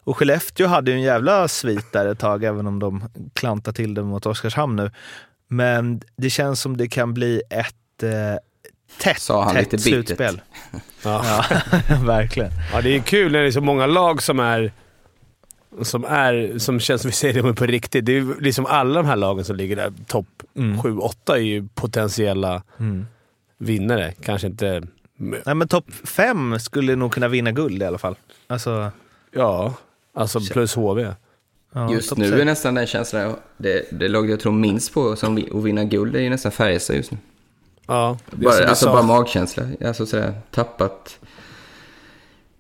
[0.05, 3.94] Och Skellefteå hade ju en jävla svit där ett tag, även om de klantar till
[3.94, 4.90] det mot Oskarshamn nu.
[5.48, 8.11] Men det känns som det kan bli ett eh,
[8.98, 10.40] tätt, Sa han tätt lite slutspel.
[11.05, 11.24] Ja.
[11.24, 11.44] Ja,
[12.05, 12.50] verkligen.
[12.72, 14.72] Ja, det är kul när det är så många lag som är...
[15.82, 18.05] Som, är, som känns som vi säger det på riktigt.
[18.05, 20.26] Det är ju liksom alla de här lagen som ligger där, topp
[20.57, 20.80] Mm.
[20.80, 23.07] 7-8, är ju potentiella Mm.
[23.59, 24.12] vinnare.
[24.24, 24.82] Kanske inte...
[25.16, 28.16] Nej, men topp fem skulle nog kunna vinna guld i alla fall.
[28.46, 28.90] Alltså,
[29.34, 29.74] Ja,
[30.14, 31.14] alltså plus HV.
[31.72, 35.34] ja, Just nu är nästan den känslan, det, det lag jag tror minst på som
[35.34, 37.18] vi- att vinna guld är ju nästan Färjestad just nu.
[37.86, 39.62] Ja, Bara, alltså bara magkänsla.
[39.84, 41.18] Alltså sådär, tappat...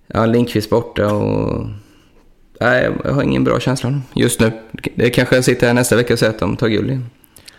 [0.06, 1.66] Ja, Lindqvist borta och...
[2.60, 4.52] Nej, jag har ingen bra känsla just nu.
[4.94, 7.06] Det kanske jag sitter här nästa vecka och säger att de tar guld igen.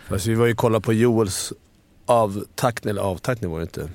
[0.08, 1.52] Fast vi var ju och kollade på Joels
[2.06, 3.88] avtackning, eller avtackning var det inte.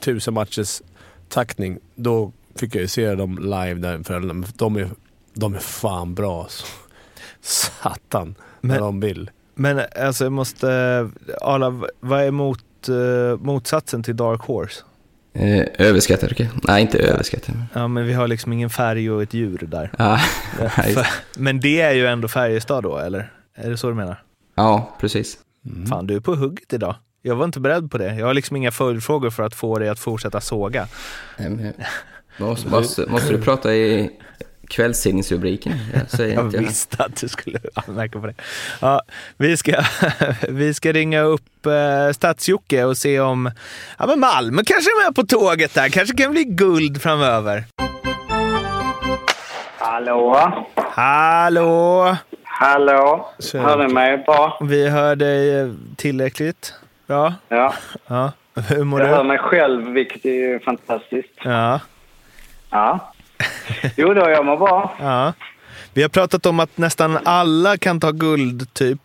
[0.00, 0.82] Tusen matchers
[1.28, 1.78] tackning.
[1.94, 4.20] Då fick jag ju se dem live där för
[4.58, 4.88] de är,
[5.34, 6.66] de är fan bra alltså.
[7.40, 9.30] Satan, när Men- de vill.
[9.56, 10.68] Men alltså jag måste...
[11.40, 14.82] Arla, vad är mot, eh, motsatsen till Dark Horse?
[15.34, 16.50] Eh, överskattad, okej?
[16.62, 17.54] Nej, inte överskattad.
[17.72, 19.90] Ja, men vi har liksom ingen färg och ett djur där.
[20.94, 21.06] För,
[21.40, 23.32] men det är ju ändå Färjestad då, eller?
[23.54, 24.22] Är det så du menar?
[24.54, 25.38] ja, precis.
[25.88, 26.94] Fan, du är på hugget idag.
[27.22, 28.14] Jag var inte beredd på det.
[28.14, 30.88] Jag har liksom inga följdfrågor för att få dig att fortsätta såga.
[31.38, 31.72] Nej, men-
[32.38, 34.10] Måste, måste, måste du prata i
[34.74, 35.72] kvällstidningsrubriken?
[36.18, 38.34] Jag Jag visste att du skulle anmärka på det.
[38.80, 39.02] Ja,
[39.36, 39.72] vi, ska,
[40.48, 41.70] vi ska ringa upp eh,
[42.12, 43.50] Stats-Jocke och se om
[43.98, 45.88] ja, men Malmö kanske är med på tåget där.
[45.88, 47.64] Kanske kan bli guld framöver.
[49.78, 50.52] Hallå?
[50.90, 52.16] Hallå!
[52.44, 53.28] Hallå?
[53.38, 53.64] Tjena.
[53.68, 54.58] Hör ni mig bra?
[54.62, 56.74] Vi hör dig eh, tillräckligt.
[57.06, 57.74] Ja, Ja.
[58.06, 58.32] ja.
[58.68, 59.28] Hur mår Jag hör du?
[59.28, 61.32] mig själv, vilket är fantastiskt.
[61.44, 61.80] Ja,
[62.70, 63.13] Ja.
[63.96, 64.94] Jo då, jag mår bra.
[65.00, 65.32] ja.
[65.92, 69.00] Vi har pratat om att nästan alla kan ta guld, typ.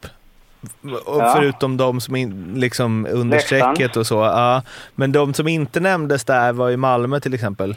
[1.05, 1.33] Ja.
[1.37, 3.75] Förutom de som in, liksom under Leksand.
[3.75, 4.15] strecket och så.
[4.15, 4.61] Ja.
[4.95, 7.75] Men de som inte nämndes där var i Malmö till exempel.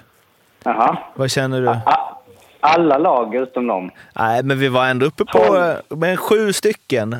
[0.65, 0.97] Jaha.
[1.15, 1.79] Vad känner du?
[2.61, 3.91] Alla lag utom dem.
[4.15, 7.13] Nej, men vi var ändå uppe på men sju stycken.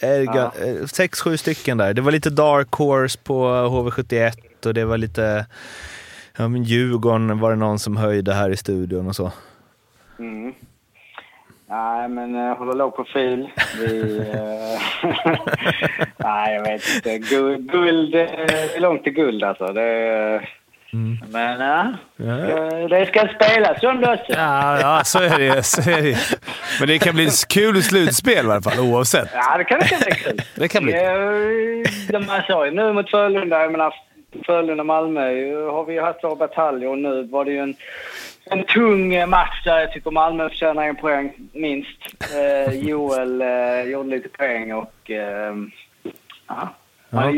[0.00, 1.94] Eh, ga- eh, Sex, sju stycken där.
[1.94, 4.32] Det var lite Dark Horse på HV71
[4.66, 5.46] och det var lite...
[6.36, 9.32] Ja, men Djurgården var det någon som höjde här i studion och så.
[10.18, 10.52] Mm.
[11.68, 13.48] Nej, men jag håller låg profil.
[13.78, 14.18] Vi...
[14.18, 14.80] eh,
[16.16, 17.18] Nej, jag vet inte.
[17.18, 19.66] Guld, guld eh, det är långt till guld alltså.
[19.66, 20.42] Det...
[21.32, 22.88] Men ja, Ja.
[22.88, 24.24] det ska spelas John också.
[24.32, 26.18] Ja, ja så, är det, så är det.
[26.80, 29.28] Men det kan bli ett kul slutspel i alla fall, oavsett.
[29.34, 30.40] Ja, det kan det kan bli kul.
[30.54, 30.92] Det kan bli.
[30.94, 33.94] Eh, De man sa ju nu mot Frölunda, jag menar
[34.32, 37.74] Frölunda-Malmö har vi ju haft våra bataljer och nu var det ju en,
[38.44, 42.14] en tung eh, match där jag tycker Malmö förtjänar en poäng minst.
[42.34, 45.54] Eh, Joel eh, gjorde lite poäng och eh,
[46.48, 46.68] ja.
[47.12, 47.30] Ja.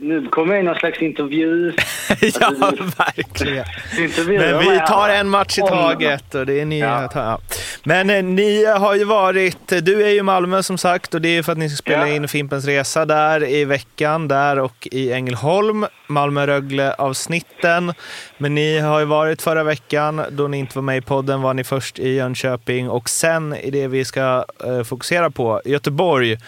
[0.00, 1.72] Nu kommer jag in någon slags intervju.
[2.40, 2.52] ja,
[2.98, 3.64] verkligen.
[4.26, 6.34] Men vi tar en match i taget.
[6.34, 7.10] Och det är ni, Ja.
[7.14, 7.40] ja.
[7.84, 11.28] Men eh, ni har ju varit, du är ju i Malmö som sagt och det
[11.28, 15.12] är för att ni ska spela in Fimpens Resa där i veckan, där och i
[15.12, 17.92] Ängelholm, Malmö-Rögle-avsnitten.
[18.38, 21.54] Men ni har ju varit förra veckan, då ni inte var med i podden var
[21.54, 26.38] ni först i Jönköping och sen i det vi ska eh, fokusera på, Göteborg.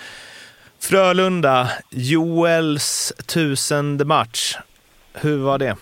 [0.83, 4.57] Frölunda, Joels tusende match.
[5.15, 5.77] Hur var det?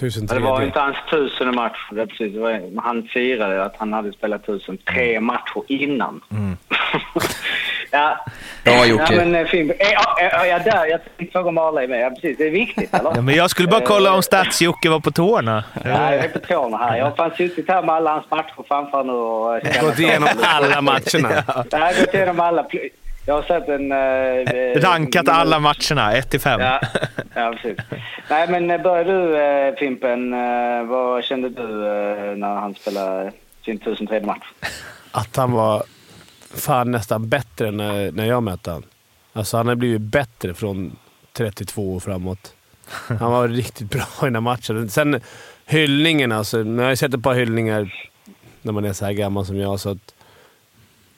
[0.00, 1.78] Tusen Ja, Det var inte hans tusende match.
[1.92, 2.34] Det precis,
[2.82, 6.20] han firade att han hade spelat tusen tre matcher innan.
[7.90, 8.24] ja.
[8.64, 9.04] Bra, Jocke.
[9.14, 10.86] Ja, men, eh, fin, eh, ja, ja, ja, där.
[10.86, 12.00] Jag tänkte fråga om Arla är med.
[12.00, 12.38] Ja, precis.
[12.38, 13.12] Det är viktigt, eller?
[13.14, 15.64] Ja, men jag skulle bara kolla om Stats-Jocke var på tårna.
[15.84, 16.96] Ja, jag är på tårna här.
[16.96, 19.56] Jag har fan suttit här med alla hans matcher framför nu och...
[19.66, 21.44] eh, Gått igenom alla matcherna.
[21.70, 22.66] Jag har gått igenom alla.
[23.26, 23.92] Jag har sett en...
[23.92, 26.60] eh, Rankat alla matcherna, 1 till 5.
[26.60, 26.80] Ja,
[27.34, 27.84] ja precis.
[28.30, 33.32] Nej, men eh, börjar du eh, Fimpen, eh, vad kände du eh, när han spelade
[33.64, 34.46] sin 1003 match?
[35.12, 35.82] Att han var
[36.54, 38.82] fan nästan bättre när, när jag mötte han.
[39.32, 40.96] Alltså han har blivit bättre från
[41.32, 42.54] 32 och framåt.
[43.20, 44.88] Han var riktigt bra i den här matchen.
[44.90, 45.20] Sen
[45.66, 46.56] hyllningen alltså.
[46.58, 47.94] Nu har jag sett ett par hyllningar
[48.62, 49.80] när man är så här gammal som jag.
[49.80, 50.13] Så att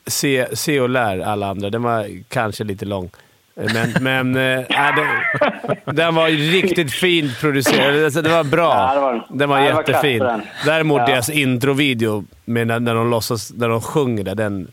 [0.06, 1.70] se, se och lär alla andra.
[1.70, 3.10] Den var kanske lite lång.
[3.54, 4.64] Men, men äh,
[4.96, 5.06] den,
[5.96, 8.04] den var riktigt fint producerad.
[8.04, 8.74] Alltså, det var bra.
[8.74, 10.18] Ja, det var- den var ja, var jättefin.
[10.18, 10.42] den.
[10.64, 11.06] Däremot Ja.
[11.06, 14.68] deras introvideo, med när, när, de låtsas, när de sjunger där, den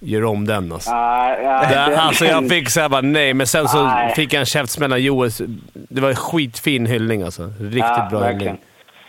[0.00, 0.90] gör om den alltså.
[0.90, 4.14] Ja, ja, den- alltså jag fick såhär bara nej, men sen så Nej.
[4.14, 5.30] fick jag en käftsmäll av Joel.
[5.72, 7.52] Det var en skitfin hyllning alltså.
[7.60, 8.40] Riktigt ja, bra verkligen.
[8.40, 8.60] hyllning.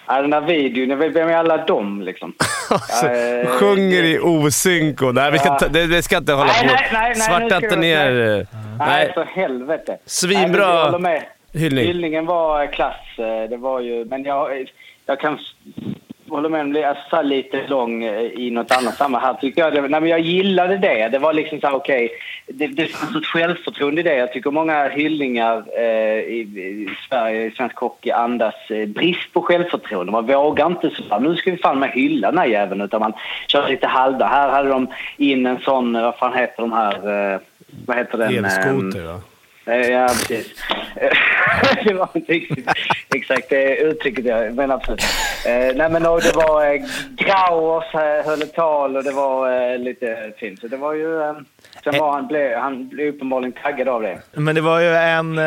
[0.08, 2.34] Ja, den där videon, vem är alla dem liksom?
[2.70, 5.14] Alltså, Eh, sjunger i osynk och...
[5.16, 6.74] Nej, vi ska ta, det, det ska inte hålla Nej, på.
[6.74, 8.12] nej, nej, Svarta inte ner.
[8.12, 8.46] Nej,
[8.80, 9.98] Nej, för helvete.
[10.06, 11.86] Svinbra Nej, hyllning.
[11.86, 12.96] Hyllningen var klass.
[13.18, 14.72] eh, Det var ju, men jag,
[15.06, 15.40] jag kan
[16.36, 16.80] hålla med om det.
[16.80, 19.36] Jag sa lite lång eh, i något annat sammanhang.
[19.42, 21.08] Tycker jag, det, nej, men jag gillade det.
[21.08, 22.10] Det var liksom så här, okej.
[22.48, 24.16] det, det fanns ett självförtroende i det.
[24.16, 29.42] Jag tycker många hyllningar eh, i, i Sverige, i svensk hockey, andas eh, brist på
[29.42, 30.12] självförtroende.
[30.12, 32.82] Man vågar inte så här, nu ska vi fan med hylla den här jäveln.
[32.82, 33.14] Utan man
[33.48, 34.28] kör lite halvda.
[34.28, 37.40] Här hade de in en sån, vad fan heter de här, eh,
[37.86, 38.38] vad heter den?
[38.38, 39.22] ehm, Elskoter va?
[39.66, 40.48] Eh, Ja, precis.
[41.84, 42.68] det var inte riktigt
[43.16, 45.02] exakt det uttrycket jag men absolut.
[45.46, 46.78] Eh, nej, men det var
[47.16, 50.60] Grauers eh, höll ett tal och det var lite fint.
[50.60, 51.34] Så det var ju...
[51.84, 54.22] Sen var han, blev, han blev uppenbarligen taggad av det.
[54.32, 55.40] Men det var ju en...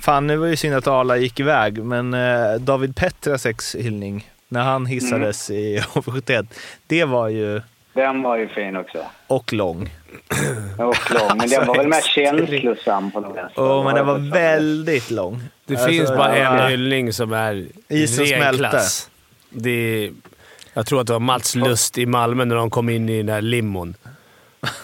[0.00, 2.16] Fan, nu var ju synd att Arla gick iväg, men
[2.64, 6.46] David Petraseks hyllning när han hissades i HV71,
[6.86, 7.60] det var ju...
[7.92, 8.98] Den var ju fin också.
[9.26, 9.90] Och lång.
[10.78, 11.36] Och lång.
[11.36, 13.62] Men den var väl mer känslosam på något vänster.
[13.62, 15.42] Oh, men den var väldigt lång.
[15.66, 16.58] Det Alltså, finns bara ja.
[16.58, 18.58] en hyllning som är Isen smälte.
[18.58, 19.10] klass.
[19.50, 19.70] Det
[20.04, 20.10] är,
[20.74, 23.26] jag tror att det var Mats Lust i Malmö när de kom in i den
[23.26, 23.94] där limon.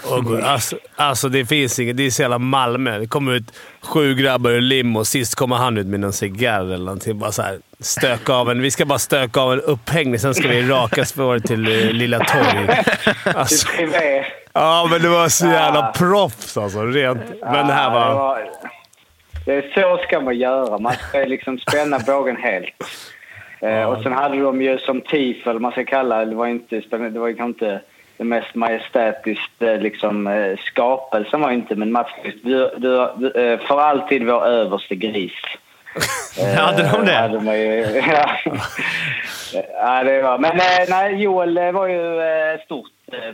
[0.05, 1.97] Och, alltså, alltså det finns inget.
[1.97, 2.99] Det är så jävla Malmö.
[2.99, 5.05] Det kommer ut sju grabbar ur limo.
[5.05, 7.19] Sist kommer han ut med någon cigarr eller någonting.
[7.19, 8.63] Bara så här, stöka av en.
[8.63, 12.19] Vi ska bara stöka av en upphängning, sen ska vi raka spåret till eh, Lilla
[12.19, 12.69] Torg.
[13.35, 15.93] Alltså, Det är ja, men det var så jävla Ja.
[15.97, 16.83] proffs alltså.
[16.83, 17.21] Rent.
[17.43, 18.39] Men det här Ja, var...
[19.47, 20.79] det är så ska man göra.
[20.79, 22.75] Man ska liksom spänna bågen helt.
[23.61, 26.47] Eh, och sen hade de ju som TIF, eller man ska kalla det, det var
[26.47, 27.81] inte, det var ju kanske inte
[28.17, 32.11] det mest majestätiskt eh, liksom, eh, skapelsen var inte, men Mats
[32.43, 35.33] du, du, du, för alltid vår överste gris.
[36.57, 37.13] Hade de det?
[37.15, 38.31] hade man ju, ja.
[39.75, 40.57] ja, det var, men
[40.89, 42.21] nej, Joel var ju
[42.65, 42.91] stort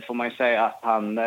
[0.07, 1.23] får man ju säga att han eh,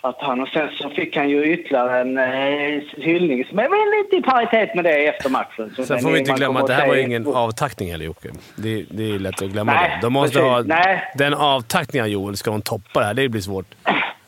[0.00, 4.04] att han och sen så fick han ju ytterligare en eh, hyllning som är väl
[4.04, 5.72] lite i paritet med det efter matchen.
[5.76, 8.04] Så Sen får vi är- inte glömma att det här var ju ingen avtackning heller
[8.04, 8.28] Jocke.
[8.56, 10.06] Det, det är lätt att glömma Nej, det.
[10.06, 10.50] De måste precis.
[10.50, 10.62] ha...
[10.62, 11.12] Nej.
[11.14, 13.14] Den avtackningen av Joel, ska de toppa det här?
[13.14, 13.66] Det blir svårt.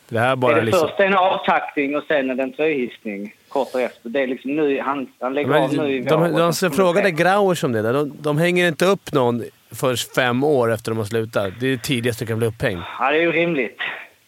[0.08, 0.88] Det här är Är bara det liksom...
[0.88, 4.08] först en avtackning och sen är det en tröjhissning kort efter.
[4.08, 6.38] Det är liksom nu, han, han lägger av nu i Men, de, vår.
[6.38, 7.82] de, de frågade Grauers om det.
[7.82, 7.92] där.
[7.92, 9.42] De, de hänger inte upp någon
[9.74, 11.52] först fem år efter de har slutat.
[11.60, 12.82] Det är det tidigaste du kan bli upphängd.
[12.98, 13.78] Ja, det är ju rimligt.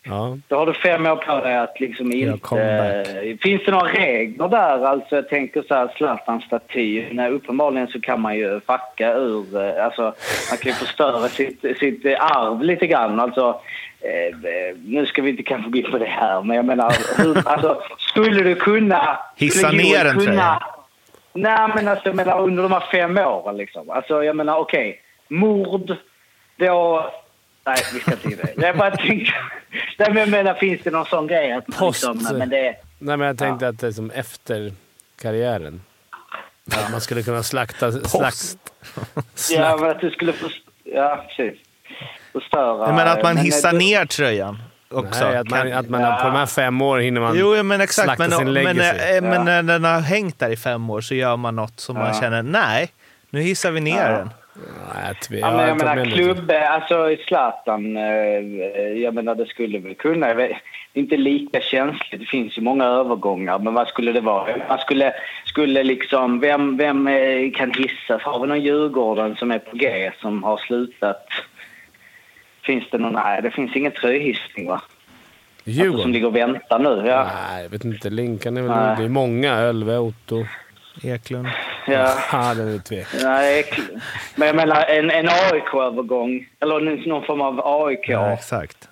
[0.02, 0.38] Ja.
[0.48, 2.38] Då har du fem år på dig att liksom inte...
[2.38, 3.06] comeback.
[3.42, 4.84] Finns det några regler där?
[4.84, 7.06] Alltså jag tänker så här Zlatan-staty.
[7.12, 9.76] Nej, Uppenbarligen så kan man ju fucka ur...
[9.78, 10.02] eh, Alltså
[10.50, 13.20] man kan ju förstöra sitt, sitt arv lite grann.
[13.20, 13.60] Alltså,
[14.00, 16.92] eh, eh, nu ska vi inte kanske gå in på det här, men jag menar...
[17.22, 19.18] Hur, alltså, skulle du kunna...
[19.36, 20.62] Hissa ner en tröja.
[21.32, 23.90] Nej, men alltså jag menar under de här fem åren liksom.
[23.90, 25.96] Alltså jag menar okej, mord,
[26.56, 27.10] då...
[27.66, 28.66] Nej, vi ska inte in det.
[28.66, 29.32] Jag bara tänkte...
[29.98, 32.38] Nej, men jag menar, finns det någon sån grej att man Post- liksom...
[32.38, 34.72] Men det, Nej, men jag tänkte att det är som efter
[35.22, 35.82] karriären.
[36.72, 37.92] Att man skulle kunna slakta...
[37.92, 38.56] Slakt,
[39.50, 40.32] ja, men att du skulle...
[40.32, 40.48] Få,
[40.84, 41.60] ja, precis.
[42.32, 42.92] Förstöra...
[42.92, 44.58] Men att man men hissar det- ner tröjan
[44.90, 45.24] också.
[45.24, 47.80] nej, att man, att man på de här fem åren hinner man Jo, ja, men
[47.80, 48.04] exakt.
[48.06, 48.98] slakta Men, sin men, legacy.
[49.16, 51.94] eh, men när den har hängt där i fem år så gör man något som
[51.96, 52.20] man Ja.
[52.20, 52.90] känner, nej,
[53.30, 54.18] nu hissar vi ner Ja.
[54.18, 54.30] den.
[54.94, 56.22] Nej, Ja, men jag menar med mig det.
[56.24, 58.02] klubb, alltså i Zlatan, eh,
[59.02, 60.50] jag menar det skulle väl kunna, vet-
[60.92, 64.56] det är inte lika känsligt, det finns ju många övergångar, men vad skulle det vara?
[64.68, 65.12] Man skulle,
[65.44, 68.22] skulle liksom, vem, vem eh, kan hissas?
[68.22, 71.26] Har vi någon Djurgården som är på G som har slutat?
[72.62, 73.12] Finns det någon?
[73.12, 74.74] Nej, det finns ingen tröjhissning va?
[74.74, 74.90] Alltså,
[75.64, 76.12] som Djurgården?
[76.12, 77.02] ligger och väntar nu.
[77.06, 77.28] Ja.
[77.50, 78.10] Nej, jag vet inte.
[78.10, 78.70] Linkan är väl...
[78.70, 78.96] Nej.
[78.98, 79.54] Det är många.
[79.54, 80.44] Ölve, Otto.
[81.02, 81.48] Eklund.
[81.86, 82.14] ja.
[82.32, 83.06] Ja, den är tvek.
[83.22, 84.00] Nej, kl-
[84.36, 88.08] men jag menar en, en AIK-övergång, eller någon- form av AIK.
[88.08, 88.88] Ja, exakt.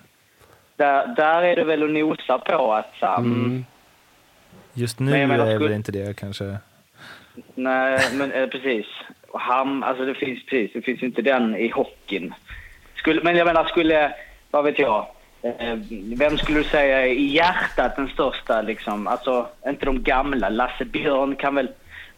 [0.75, 2.93] Där, där är det väl att nosa på att...
[3.19, 3.65] Um, Mm.
[4.73, 6.57] Just nu menar, är väl inte det kanske...
[7.55, 8.85] Nej, men eh, precis.
[9.33, 12.33] Ham, alltså det finns precis, det finns inte den i hockeyn.
[12.95, 14.11] Skulle, men jag menar, skulle,
[14.51, 15.05] vad vet jag,
[15.41, 15.75] eh,
[16.17, 19.07] vem skulle du säga är i hjärtat den största liksom?
[19.07, 20.49] Alltså, inte de gamla.
[20.49, 21.69] Lasse Björn kan väl,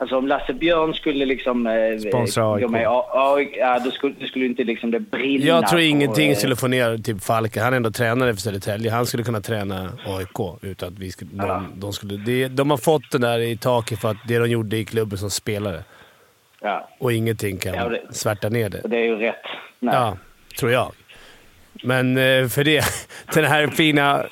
[0.02, 1.68] Alltså om Lasse Björn skulle liksom...
[1.68, 2.70] Eh, Sponsra AIK.
[2.70, 5.46] med, ja, ja, ja, då skulle, då skulle inte liksom det brinna.
[5.46, 7.64] Jag tror ingenting eh, skulle få ner typ Falken.
[7.64, 8.92] Han är ändå tränare för Södertälje.
[8.92, 11.32] Han skulle kunna träna AIK utan att vi skulle...
[11.34, 14.50] De, de, skulle det, de har fått den där i taket för att det de
[14.50, 15.84] gjorde i klubben som spelare.
[16.62, 18.82] Ja, Och ingenting kan Ja, det- svärta ner det.
[18.82, 19.36] och det är ju rätt.
[19.80, 19.94] Nej.
[19.96, 20.18] Ja,
[20.60, 20.92] tror jag.
[21.84, 22.84] Men eh, för det,
[23.34, 24.26] den här fina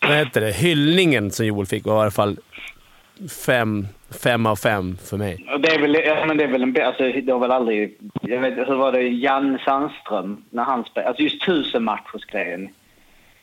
[0.00, 2.36] vad heter det, hyllningen som Joel fick var i alla fall
[3.46, 3.86] fem,
[4.22, 5.46] fem av fem för mig.
[5.52, 7.98] Och det är väl, ja, men det är väl en alltså, det har väl aldrig...
[8.22, 11.08] Jag vet, hur var det Jan Sandström när han spelade?
[11.08, 12.68] Alltså just tusen matchersgrejen.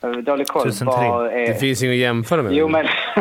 [0.02, 0.68] Jag har dålig koll.
[0.68, 1.10] 1003.
[1.10, 2.54] Vad är- Det finns inget att jämföra med.
[2.54, 2.86] Jo, men...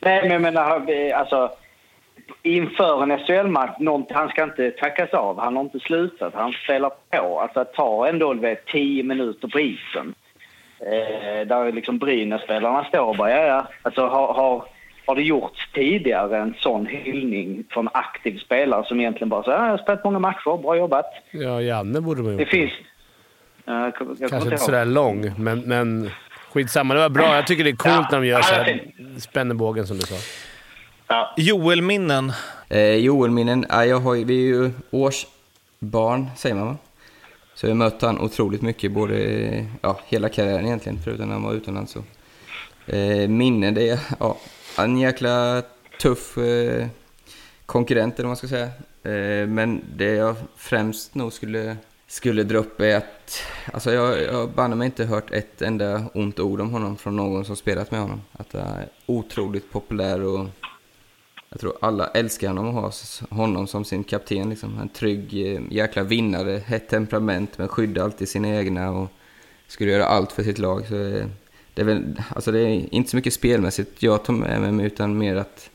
[0.00, 1.50] nej, men jag menar, alltså...
[2.42, 3.76] Inför en SHL-match,
[4.10, 5.40] han ska inte tackas av.
[5.40, 6.34] Han har inte slutat.
[6.34, 7.40] Han spelar på.
[7.40, 10.14] Alltså att ta ändå vet, tio minuter på isen.
[10.80, 13.66] Eh, där liksom Brynäs-spelarna står och bara, ja, ja.
[13.82, 14.64] Alltså har, har,
[15.06, 19.64] har det gjorts tidigare en sån hyllning från aktiv spelare som egentligen bara säger, ja,
[19.64, 21.06] jag har spelat många matcher, bra jobbat.
[21.30, 22.50] Ja, Janne borde man Det gjort.
[22.50, 22.72] finns...
[23.64, 23.94] Ja, jag
[24.30, 26.10] Kanske inte sådär lång, men, men
[26.52, 26.94] skitsamma.
[26.94, 27.34] Det var bra.
[27.36, 28.82] Jag tycker det är coolt när de gör Ja, såhär.
[29.14, 30.14] det Spänner bågen som du sa.
[31.08, 31.34] Ja.
[31.36, 32.32] Joel-minnen.
[32.68, 36.76] Eh, Joel-minnen, ja, jag har ju, vi är ju årsbarn, säger man va?
[37.54, 39.16] Så jag har mött han otroligt mycket, både,
[39.80, 41.92] ja, hela karriären egentligen, förutom när han var utomlands.
[41.92, 41.98] Så.
[42.96, 44.36] Eh, minnen, det är, ja,
[44.78, 45.62] en jäkla
[46.00, 46.86] tuff eh,
[47.66, 48.70] konkurrent eller vad man ska säga.
[49.02, 54.32] Eh, men det jag främst nog skulle, skulle dra upp är att, alltså jag, jag
[54.32, 57.90] har banne mig inte hört ett enda ont ord om honom från någon som spelat
[57.90, 58.22] med honom.
[58.32, 60.46] Att han är otroligt populär och
[61.48, 62.92] jag tror alla älskar honom och har
[63.34, 64.50] honom som sin kapten.
[64.50, 64.78] Liksom.
[64.80, 69.08] En trygg eh, jäkla vinnare, hett temperament men skyddar alltid sina egna och
[69.66, 70.86] skulle göra allt för sitt lag.
[70.88, 71.26] Så eh,
[71.76, 75.18] det, är väl, alltså det är inte så mycket spelmässigt jag tar med mig utan
[75.18, 75.70] mer att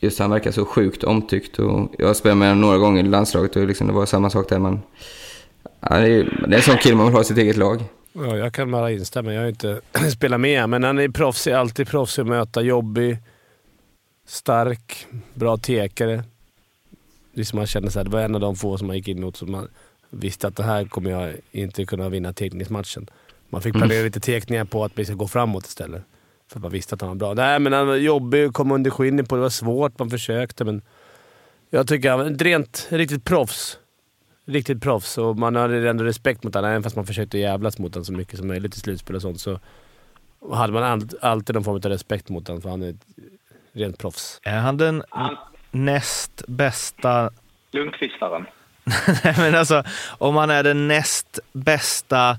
[0.00, 1.58] just han verkar så sjukt omtyckt.
[1.58, 4.30] Och jag har spelat med honom några gånger i landslaget och liksom det var samma
[4.30, 4.58] sak där.
[4.58, 4.82] Man,
[5.80, 7.84] ja, det, är, det är en sån kille man vill ha i sitt eget lag.
[8.12, 9.34] Ja, jag kan bara instämma.
[9.34, 9.80] Jag har inte
[10.14, 11.52] spelat med men han är proffsig.
[11.52, 12.62] Alltid proffsig att möta.
[12.62, 13.16] Jobbig,
[14.26, 16.24] stark, bra tekare.
[17.34, 19.36] Liksom man känner att det var en av de få som man gick in mot
[19.36, 19.68] som man
[20.10, 23.08] visste att det här kommer jag inte kunna vinna tekningsmatchen.
[23.52, 26.02] Man fick planera lite tekningar på att vi ska gå framåt istället.
[26.52, 27.34] För man visste att han var bra.
[27.34, 29.42] Nej, men han var jobbig, kom under skinnet på det.
[29.42, 30.82] var svårt, man försökte men...
[31.70, 33.78] Jag tycker han var ett rent, riktigt proffs.
[34.46, 36.70] Riktigt proffs och man hade ändå respekt mot honom.
[36.70, 39.40] Även fast man försökte jävlas mot honom så mycket som möjligt i slutspel och sånt
[39.40, 39.60] så
[40.52, 43.06] hade man all, alltid någon form av respekt mot honom för han är ett
[43.72, 44.40] rent proffs.
[44.42, 45.36] Är han den Han,
[45.70, 47.30] näst bästa...
[47.70, 48.46] Lundqvistaren.
[49.24, 49.84] Nej, men alltså,
[50.18, 52.38] om han är den näst bästa,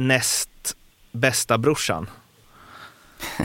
[0.00, 0.76] näst
[1.12, 2.10] bästa brorsan.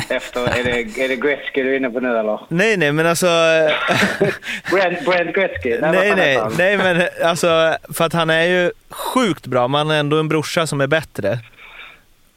[0.10, 2.40] Efter, är, det, är det Gretzky du är inne på nu eller?
[2.50, 3.28] Nej, nej, men alltså...
[4.72, 5.78] Brent, Brent Gretzky?
[5.82, 6.54] nej, nej, han?
[6.58, 9.68] nej, men alltså, för att han är ju sjukt bra.
[9.68, 11.40] Man har ändå en brorsa som är bättre.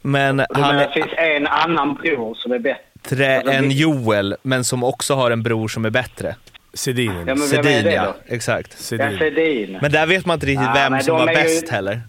[0.01, 3.35] Men Du han menar är det finns en annan bror som är bättre?
[3.37, 6.35] Alltså, än Joel, men som också har en bror som är bättre.
[6.73, 7.11] Sedin.
[7.27, 8.15] Ja, men är Sedin, ja.
[8.27, 8.67] Exakt.
[8.71, 9.17] Ja, Sedin.
[9.19, 9.77] Sedin.
[9.81, 12.01] Men där vet man inte riktigt Ja, vem men som var är ju- bäst heller.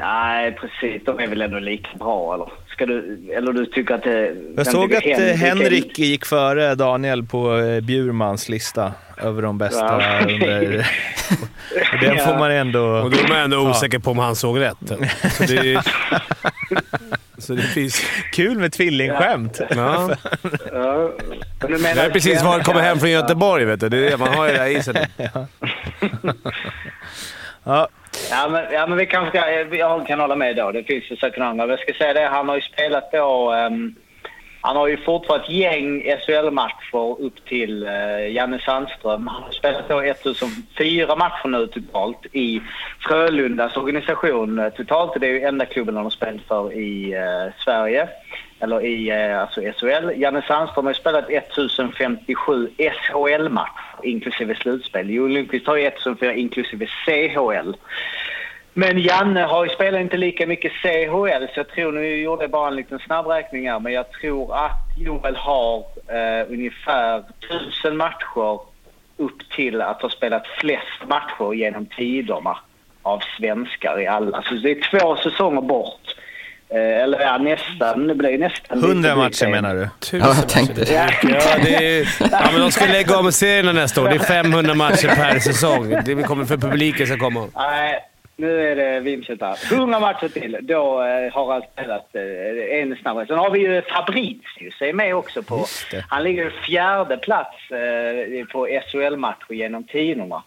[0.00, 1.02] Nej, precis.
[1.04, 2.48] De är väl ändå lika bra, eller?
[2.72, 4.34] Ska du, eller du tycker att det...
[4.56, 8.92] Jag såg att eh, är- Henrik gick före Daniel på eh, Bjurmans lista
[9.22, 10.20] över de bästa Ja.
[10.26, 10.78] under...
[11.92, 12.80] Och Den får man ändå...
[12.82, 14.76] Och då är man ändå osäker på om han såg rätt.
[15.32, 15.82] Så det,
[17.38, 18.02] så det finns...
[18.32, 19.60] Kul med tvillingskämt.
[19.70, 20.10] Ja.
[20.72, 21.10] Ja.
[21.62, 21.68] Jag
[22.02, 23.88] har precis varit, kommit hem från Göteborg, vet du.
[23.88, 25.08] Det är det, man har ju det här i sig.
[27.64, 27.88] Ja,
[28.30, 30.72] Ja men, ja, men vi kanske ska, jag kan hålla med då.
[30.72, 31.66] Det finns ju säkert andra.
[31.66, 33.54] Men jag ska säga det, han har ju spelat då...
[33.54, 33.94] Um,
[34.62, 39.26] han har ju fortfarande ett gäng SHL-matcher upp till uh, Janne Sandström.
[39.26, 42.60] Han har spelat då 1004 matcher nu totalt i
[43.08, 44.58] Frölundas organisation.
[44.58, 48.08] Eh, totalt det är ju enda klubben han har spelat för i uh, Sverige.
[48.60, 50.10] Eller i uh, alltså SHL.
[50.16, 55.10] Janne Sandström har ju spelat 1057 SHL-matcher inklusive slutspel.
[55.10, 57.72] Joel Lundqvist har ju 1004 inklusive CHL.
[58.74, 62.50] Men Janne har ju spelat inte lika mycket CHL så jag tror, nu gjorde jag
[62.50, 68.60] bara en liten snabbräkning här, men jag tror att Joel har eh, ungefär tusen matcher
[69.16, 72.58] upp till att ha spelat flest matcher genom tiderna
[73.02, 74.42] av svenskar i alla.
[74.42, 76.14] Så det är två säsonger bort.
[76.68, 78.06] Eh, eller ja, nästan.
[78.06, 78.78] Det blir nästan...
[78.78, 79.50] lite 100 drygt matcher en.
[79.50, 79.88] menar du?
[80.00, 80.80] Tusen Ja, jag tänkte.
[80.80, 81.08] Ja,
[81.64, 84.08] det är, ja, men de ska lägga om serierna nästa år.
[84.08, 85.90] Det är 500 matcher per säsong.
[86.04, 87.48] Det kommer för publiken ska komma.
[87.56, 88.00] Nej,
[88.40, 89.72] nu är det Wimset här.
[89.72, 90.58] 100 matcher till.
[90.62, 93.26] Då eh, har han spelat eh, en snabbare.
[93.26, 95.64] Sen har vi ju Fabricius är med också på...
[96.08, 100.42] Han ligger fjärde plats eh, på SHL-matcher genom tiderna.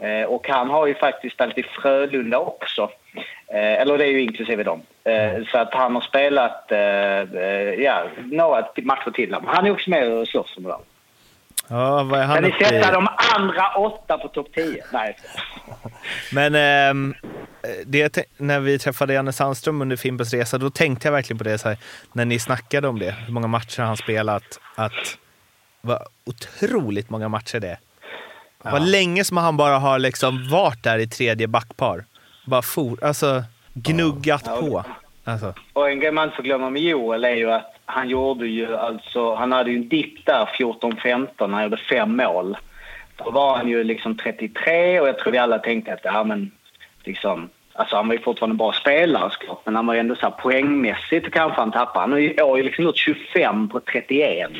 [0.00, 2.90] Eh, och han har ju faktiskt spelat i Frölunda också.
[3.48, 4.82] Eh, eller det är ju inklusive dem.
[5.04, 9.36] Eh, så att han har spelat eh, ja, några matcher till.
[9.46, 10.95] Han är också med och slåss om det där.
[11.68, 12.92] Ja, vad är Kan han ni uppe sätta i?
[12.92, 14.84] de andra åtta på topp 10?
[14.92, 15.16] Nej.
[16.32, 17.14] Men ehm,
[17.86, 21.58] det, när vi träffade Janne Sandström under Fimpens Resa, då tänkte jag verkligen på det
[21.58, 21.78] så här,
[22.12, 25.18] när ni snackade om det, hur många matcher han spelat, att
[25.80, 27.78] vad otroligt många matcher det är.
[28.62, 32.04] Vad länge som han bara har liksom varit där i tredje backpar.
[32.46, 33.44] Bara for, alltså
[33.74, 34.56] gnuggat Ja.
[34.60, 34.84] på.
[35.24, 35.54] Alltså.
[35.72, 38.76] Och en grej man inte får glömma med Joel är ju att han gjorde ju
[38.76, 42.56] alltså, han hade ju en dipp där 14-15 när han gjorde fem mål.
[43.16, 46.50] Då var han ju liksom 33 och jag tror vi alla tänkte att ja men
[47.04, 50.14] liksom, alltså han var ju fortfarande en bra spelare såklart, men han var ju ändå
[50.14, 52.00] så här poängmässigt kanske han tappade.
[52.00, 54.50] Han har ju liksom gjort 25 på 31.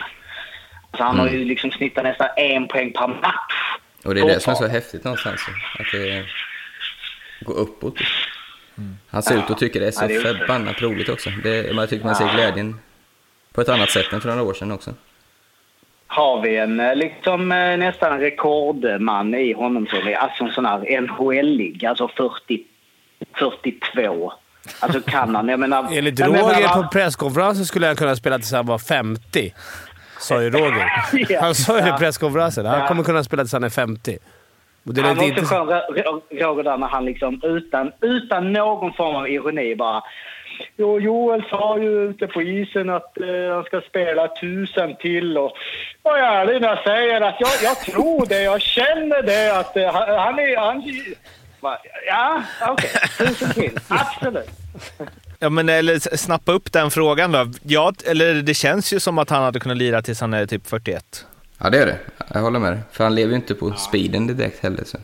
[0.91, 3.79] Alltså han har ju liksom snittat nästan en poäng per match.
[4.05, 5.41] Och det är det som är så häftigt någonstans.
[5.79, 6.25] Att det
[7.41, 7.99] går uppåt.
[9.11, 11.31] Han ser ut att tycka det är så Ja, förbannat roligt också.
[11.43, 12.81] Det, man tycker man ser glädjen
[13.57, 14.91] på ett annat sätt än för några år sedan också.
[16.07, 19.87] har vi en eh, liksom eh, nästan rekordman i honom.
[19.87, 22.63] Så det är alltså en sån här NHL-lig, alltså 40,
[23.39, 24.33] 42.
[24.81, 25.89] Alltså kan han, jag menar...
[25.93, 29.53] Enligt jag menar, Roger va- på presskonferensen skulle han kunna spela tills han var 50.
[30.21, 30.93] Sa ju Roger.
[31.29, 31.41] Ja.
[31.41, 32.67] Han sa ju det i presskonferensen.
[32.67, 32.89] Han Ja.
[32.89, 34.19] kommer kunna spela tills han är 50.
[34.87, 35.45] Och det är Han var inte...
[35.45, 40.03] skön, Ro- Roger, där när han liksom utan, utan någon form av ironi bara...
[40.77, 45.53] Jo, Joel sa ju ute på isen att eh, han ska spela tusen till och...
[46.03, 49.93] Jag ärlig när jag säger att jag, jag tror det, jag känner det att eh,
[49.93, 50.57] han, är...
[50.57, 50.83] Han,
[52.07, 52.91] ja, okej.
[53.19, 53.79] Tusen till.
[53.89, 54.51] Absolut.
[55.39, 57.53] Ja, men eller snappa upp den frågan då.
[57.63, 60.67] Ja, eller det känns ju som att han hade kunnat lira tills han är typ
[60.67, 61.27] 41.
[61.59, 61.99] Ja, det är det.
[62.35, 62.81] Jag håller med dig.
[62.93, 64.85] För han lever ju inte på speeden direkt heller.
[64.85, 64.99] Så.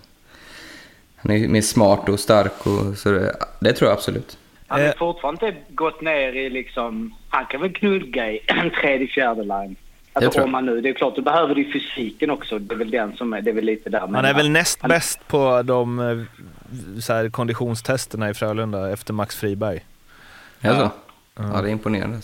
[1.17, 4.39] Han är ju mer smart och stark och så det, det tror jag absolut.
[4.73, 4.95] Han har Eh.
[4.99, 7.15] fortfarande inte gått ner i liksom...
[7.29, 9.77] Han kan väl knugga i en tredje, fjärde line.
[10.15, 10.45] Det tror Alltså jag.
[10.45, 10.81] om man nu...
[10.81, 12.59] Det är klart, du behöver du fysiken också.
[12.59, 13.41] Det är väl den som är...
[13.41, 14.01] Det är väl lite där.
[14.01, 18.91] Han men- är väl näst han- bäst på de eh, så här, konditionstesterna i Frölunda
[18.93, 19.85] efter Max Friberg.
[20.61, 20.91] Ja, så.
[21.43, 22.19] ja det är imponerande.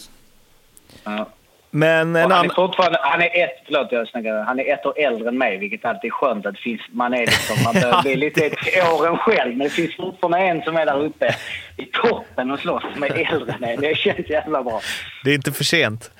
[1.05, 1.28] Ja.
[1.70, 2.98] Men han är fortfarande...
[3.02, 3.62] Han är ett...
[3.66, 4.42] Förlåt, jag snackar.
[4.44, 6.80] Han är ett år äldre än mig, vilket alltid är skönt att finns...
[6.90, 7.56] Man är liksom...
[7.64, 11.02] Man börjar bli lite till åren själv, men det finns fortfarande en som är där
[11.02, 11.34] uppe
[11.76, 13.80] i toppen och slåss som är äldre än en.
[13.80, 14.80] Det känns jävla bra.
[15.24, 16.10] Det är inte för sent.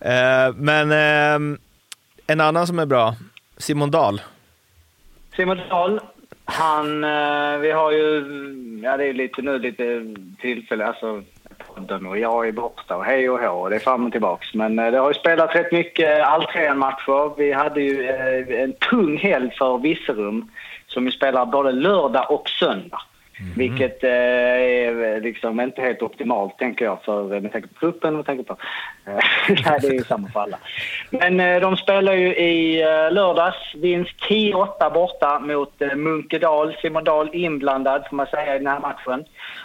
[0.00, 1.58] Eh, men eh,
[2.26, 3.14] en annan som är bra,
[3.56, 4.20] Simon Dahl.
[5.36, 6.00] Simon Dahl,
[6.44, 7.04] han...
[7.04, 8.24] eh, Vi har ju...
[8.84, 10.86] Ja, det är lite nu lite tillfälle.
[10.86, 11.22] Alltså,
[11.80, 13.62] podden och jag är borta och hej och hå.
[13.62, 14.54] och Det är fram och tillbaks.
[14.54, 17.34] Men eh, det har ju spelat rätt mycket alltrean-matcher.
[17.36, 20.50] Vi hade ju eh, en tung helg för Virserum
[20.86, 23.00] som ju spelar både lördag och söndag.
[23.56, 28.26] Vilket eh, är liksom inte helt optimalt, tänker jag, för, med tanke på truppen och
[28.26, 28.56] tanke på...
[29.06, 29.14] Eh,
[29.48, 30.58] nej, det är ju samma för alla.
[31.10, 33.74] Men eh, de spelar ju i eh, lördags.
[33.74, 36.76] Vinst 10-8 borta mot eh, Munkedal.
[36.82, 39.24] Simon Dahl inblandad, får man säga, i den här matchen.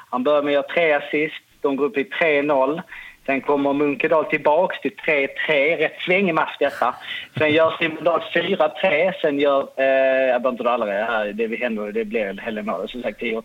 [0.10, 1.44] Han börjar med att göra tre assist.
[1.66, 2.82] De går upp i 3-0.
[3.26, 5.78] Sen kommer Munkedal tillbaks till 3-3.
[5.78, 6.96] Rätt svängig match detta.
[7.38, 9.12] Sen gör Simon Dahl 4-3.
[9.22, 9.68] Sen gör...
[9.76, 11.26] Eh, jag behöver inte dra alla det här.
[11.34, 12.90] Det, händer, det blir en hel del mål.
[12.90, 13.44] Som sagt 10-8.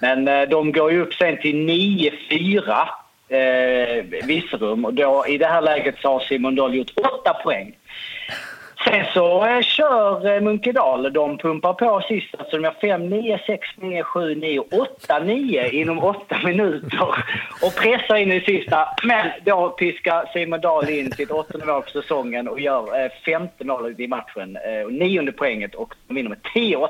[0.00, 2.88] Men eh, de går ju upp sen till 9-4.
[3.28, 4.84] Eh, Virserum.
[4.84, 6.92] Och då, i det här läget så har Simon Dahl gjort
[7.22, 7.76] 8 poäng.
[8.84, 11.12] Sen så eh, kör eh, Munkedal.
[11.12, 12.34] De pumpar på sist.
[12.38, 17.00] Alltså de gör 5, 9, 6, 9, 7, 9, 8, 9 inom 8 minuter.
[17.62, 18.88] Och pressar in i sista.
[19.04, 23.64] Men då piskar Simon Dahl in sitt åttonde mål på säsongen och gör eh, femte
[23.64, 24.56] målet i matchen.
[24.56, 26.88] Eh, och nionde poänget och de vinner med 10-8.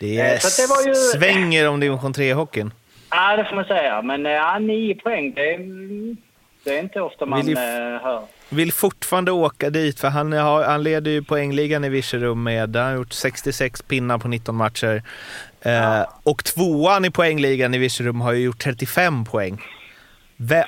[0.00, 2.70] Det Eh, så det var ju- svänger om division 3-hockeyn.
[3.10, 4.02] Ja, det får man säga.
[4.02, 5.58] Men eh, ja, nio poäng, det är,
[6.64, 7.62] det är inte ofta man Vill eh,
[8.02, 8.22] hör.
[8.48, 12.86] Vill fortfarande åka dit, för han, har, han leder ju poängligan i Virserum med, han
[12.86, 15.02] har gjort 66 pinnar på 19 matcher.
[15.60, 19.62] Eh, och tvåan i poängligan i Virserum har ju gjort 35 poäng.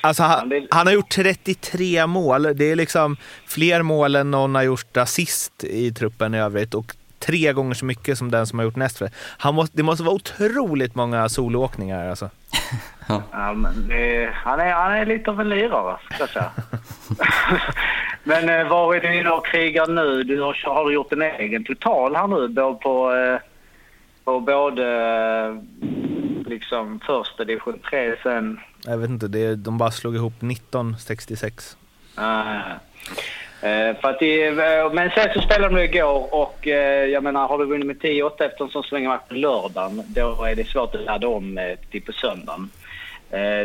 [0.00, 2.42] Alltså han, han har gjort 33 mål.
[2.42, 3.16] Det är liksom
[3.46, 6.74] fler mål än någon har gjort assist i truppen i övrigt.
[6.74, 9.14] Och tre gånger så mycket som den som har gjort näst flest.
[9.38, 12.30] Han måste, det måste vara otroligt många soloåkningar alltså.
[13.32, 16.50] Ja, men det, han, är, han är lite av en lirare, ska jag säga.
[18.24, 20.22] men eh, var är du och krigar nu?
[20.22, 22.48] Du har, har du gjort en egen total här nu?
[22.48, 23.40] Både på, eh,
[24.24, 25.56] på både eh,
[26.48, 28.60] liksom första division 3 sen...
[28.84, 31.76] Jag vet inte, det, de bara slog ihop 1966.
[32.18, 32.60] Uh, uh,
[33.62, 37.48] Eh, för att det, eh, men sen så spelade de igår och eh, jag menar
[37.48, 40.68] har du vunnit med 10-8 efter en sån sväng match på lördagen då är det
[40.68, 42.70] svårt att ladda om till på söndagen.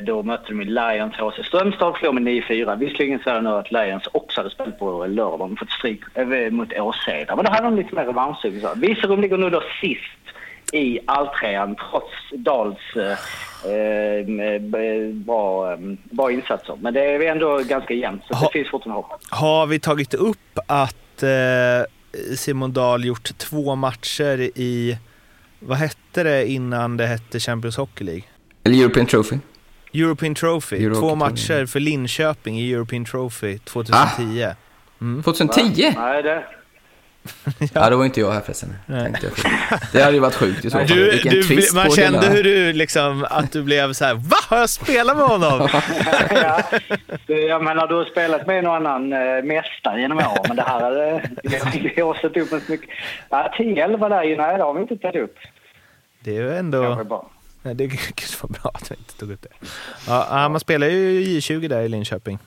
[0.04, 2.76] Då mötte de Lions HC Strömstad förlorade med 9-4.
[2.76, 6.02] Visserligen så är det nu att Lions också hade spelat på lördagen fått stryk
[6.52, 7.36] mot Åseda.
[7.36, 8.64] Men då hade de lite mer revanschsug.
[8.76, 10.33] Virserum ligger nu då sist
[10.72, 14.62] i alltrean trots Dals eh, eh,
[15.12, 15.78] bra,
[16.12, 16.78] bra insatser.
[16.82, 19.22] Men det är ändå ganska jämnt så Ha- det finns fortfarande hopp.
[19.30, 21.30] Har vi tagit upp att eh,
[22.38, 24.98] Simon Dahl gjort två matcher i,
[25.60, 28.24] vad hette det innan det hette Champions Hockey League?
[28.64, 29.38] Eller European Trophy.
[29.94, 34.44] European Trophy, Euro två matcher för Linköping i European Trophy 2010.
[34.44, 34.56] Ah.
[35.24, 35.92] 2010?
[35.96, 36.44] Nej, det...
[37.74, 38.76] Ja, då var inte jag här förresten.
[38.88, 39.34] Tänkte jag.
[39.92, 40.88] Det hade ju varit sjukt i så fall.
[40.88, 44.38] Du, du, twist man kände hur du liksom, att du blev så här: va?
[44.50, 45.70] Har jag spelat med honom?
[46.30, 46.62] ja,
[47.28, 50.64] jag menar, du har spelat med en och annan äh, mästare genom åren, men det
[50.64, 51.30] här hade
[51.96, 52.90] vi har satt upp en så mycket...
[53.30, 55.36] Ja, 10-11 där ju, nej, det har vi inte tagit upp.
[56.20, 57.04] Det är ju ändå,
[57.62, 58.00] nej, det gud
[58.42, 59.50] vad bra att vi inte tog upp det.
[60.08, 62.40] Ja, ja, man spelar ju i J20 där i Linköping.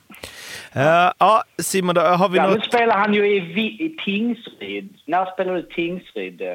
[1.19, 2.65] Ja, Simon, då, har vi Ja, nu något?
[2.65, 3.37] spelar han ju i,
[3.85, 4.95] i Tingsryd.
[5.05, 6.41] När spelar du Tingsryd?
[6.43, 6.49] eh?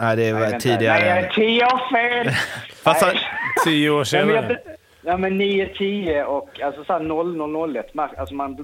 [0.00, 0.98] Nej, det var tidigare.
[0.98, 2.34] Nej, jag är tio år fel!
[2.82, 3.22] Fast han, Nej.
[3.64, 4.58] Tio år senare.
[5.02, 7.82] ja, men 9-10 och alltså så här 0-0-01.
[7.94, 8.54] Mar- Alltså man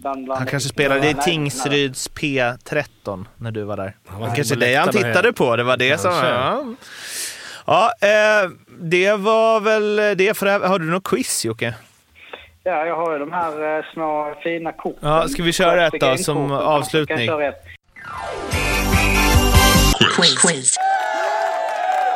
[0.00, 3.96] blandar han kanske spelade i Tingsryds P13 när du var där.
[4.08, 6.10] var Det kanske det han tittade på, det var det som...
[6.12, 6.64] Ja,
[7.66, 8.50] ja eh,
[8.80, 10.60] det var väl det för det här.
[10.68, 11.74] Har du något quiz Jocke?
[12.64, 15.08] Ja, jag har ju de här eh, små fina korten.
[15.08, 17.28] Ja, ska vi köra ett då, som avslutning?
[20.42, 20.76] Quiz.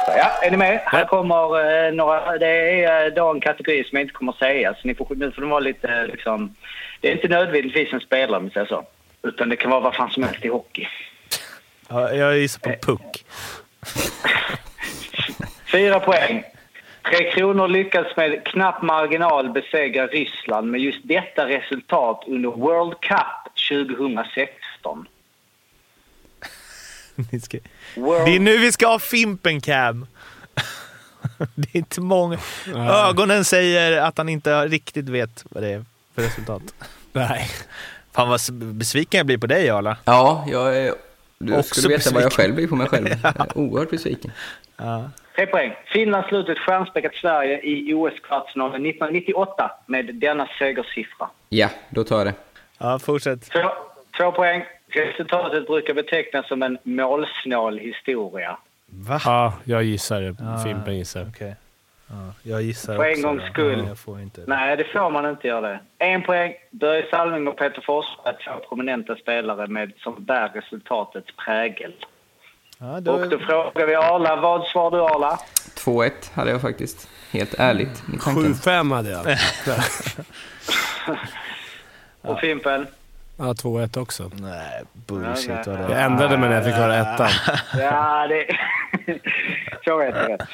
[0.07, 0.81] Ja, är ni med?
[0.85, 2.39] Här kommer eh, några...
[2.39, 4.75] Det är eh, då en kategori som jag inte kommer att säga.
[4.75, 6.55] Så ni får, nu får de vara lite liksom...
[7.01, 8.85] Det är inte nödvändigtvis en spelare om vi säger så.
[9.23, 10.89] Utan det kan vara vad fan som helst i hockey.
[11.89, 13.25] Ja, jag gissar på puck.
[15.73, 16.45] Fyra poäng.
[17.11, 23.55] Tre Kronor lyckades med knapp marginal besegra Ryssland med just detta resultat under World Cup
[23.71, 25.09] 2016.
[27.33, 27.59] Ni ska-
[27.97, 28.27] World...
[28.27, 30.07] Det är nu vi ska ha Fimpen Cam.
[31.55, 32.39] Det är inte många.
[33.09, 35.85] Ögonen säger att han inte riktigt vet vad det är
[36.15, 36.63] för resultat.
[37.13, 37.51] Nej.
[38.13, 39.97] Fan vad besviken jag blir på dig Arla.
[40.05, 40.95] Ja, jag är...
[41.39, 42.45] Du Också skulle veta vad jag besviken.
[42.45, 43.07] själv blir på mig själv.
[43.23, 44.33] Är oerhört besviken.
[45.37, 45.75] Tre poäng.
[45.87, 51.29] Finland slutade ett stjärnspäckat Sverige i OS-kvartsfinalen 1998 med denna segersiffra.
[51.49, 52.35] Ja, då tar jag det.
[52.79, 53.51] Ja, fortsätt.
[53.51, 53.71] Två,
[54.19, 54.65] två poäng.
[54.89, 58.57] Resultatet brukar betecknas som en målsnål historia.
[58.87, 59.21] Va?
[59.25, 60.63] Ja, jag gissar det.
[60.65, 61.27] Fimpen gissar.
[61.29, 61.57] Okej.
[62.09, 63.53] Ja, jag gissar För en gångs ja.
[63.53, 63.79] skull.
[63.79, 64.45] Ja, jag får inte.
[64.47, 65.81] Nej, det får man inte göra det.
[65.99, 66.55] En poäng.
[66.71, 71.93] Börje Salming och Peter Forsberg, två prominenta spelare med, som bär resultatets prägel.
[72.85, 74.37] Ja, då, Och då frågar vi Arla.
[74.37, 75.39] Vad svarar du Arla?
[75.77, 77.09] 2-1 hade jag faktiskt.
[77.31, 78.03] Helt ärligt.
[78.15, 78.55] i tanken.
[78.55, 79.27] 7-5 hade jag.
[82.33, 82.87] Och Fimpen?
[83.37, 84.31] Ja, 2-1 också.
[84.35, 86.05] Nej, bullshit Nej, nej, det Jag är.
[86.05, 87.31] ändrade mig när jag fick höra ettan.
[87.79, 88.47] Ja, det...
[89.85, 90.49] Så rätt, rätt.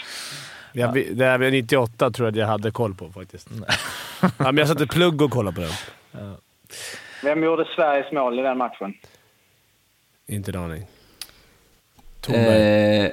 [0.73, 3.49] Jag, det här med 98 tror jag att jag hade koll på faktiskt.
[4.21, 6.35] Ja, men jag satte plugg och kollade på den.
[7.23, 8.95] Vem gjorde Sveriges mål i den matchen?
[10.27, 10.87] Inte en aning.
[12.21, 13.05] Tornberg.
[13.05, 13.13] Eh,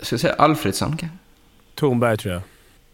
[0.00, 1.18] ska jag säga Alfredsson kanske?
[1.74, 2.42] Tornberg tror jag.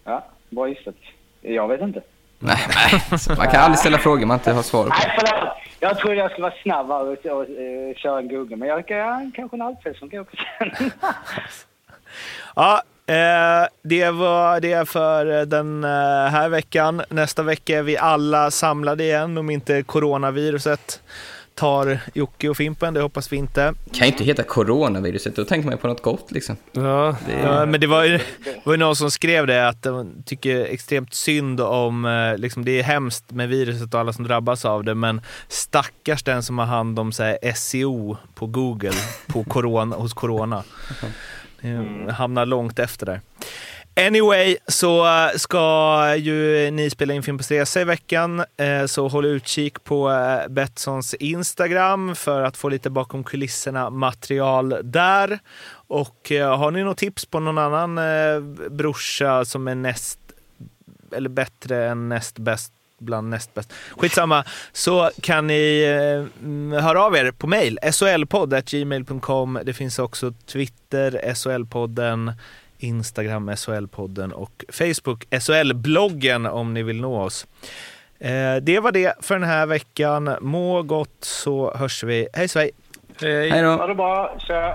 [0.04, 0.94] Ja, bra gissat.
[1.40, 2.02] Jag vet inte.
[2.38, 3.36] Nej, nej.
[3.36, 4.88] Man kan aldrig ställa frågor man inte har svar på.
[4.88, 5.54] Nej, förlåt.
[5.80, 8.88] Jag trodde jag skulle vara snabb här och, och, och köra en Google, men jag
[8.88, 10.92] kan ja, kanske en Alfredsson kan jag också känna.
[12.56, 15.90] Ja, eh, det var det för den eh,
[16.30, 17.02] här veckan.
[17.08, 21.02] Nästa vecka är vi alla samlade igen om inte coronaviruset
[21.58, 22.94] tar Jocke och Fimpen.
[22.94, 23.74] Det hoppas vi inte.
[23.92, 26.56] kan ju inte heta coronaviruset, då tänker man ju på något gott liksom.
[26.72, 30.64] Ja, Ja, men det var ju, det var någon som skrev det, att de tycker
[30.64, 34.84] extremt synd om, eh, liksom, det är hemskt med viruset och alla som drabbas av
[34.84, 38.92] det, men stackars den som har hand om så här, SEO på Google
[39.26, 40.64] på corona, hos corona.
[41.60, 43.20] Det hamnar långt efter där.
[44.06, 49.08] Anyway, så eh, ska ju ni spela in Film på resa i veckan, eh, så
[49.08, 55.38] håll utkik på eh, Betssons Instagram för att få lite bakom kulisserna material där.
[55.70, 58.00] Och har ni något tips på någon annan
[58.70, 60.20] brorsa som är näst,
[61.12, 63.72] eller bättre än näst bäst bland näst bäst.
[63.96, 69.58] Skitsamma, så kan ni eh, höra av er på mail, solpodd.gmail.com.
[69.64, 72.32] Det finns också Twitter, solpodden podden
[72.78, 77.46] Instagram SHL-podden och Facebook SHL-bloggen om ni vill nå oss.
[78.20, 80.36] Eh, det var det för den här veckan.
[80.40, 82.28] Må gott så hörs vi.
[82.32, 82.70] Hej svej!
[83.20, 83.50] Hej.
[83.50, 83.68] Hej då!
[83.68, 84.38] Ha det bra.
[84.38, 84.74] Tja.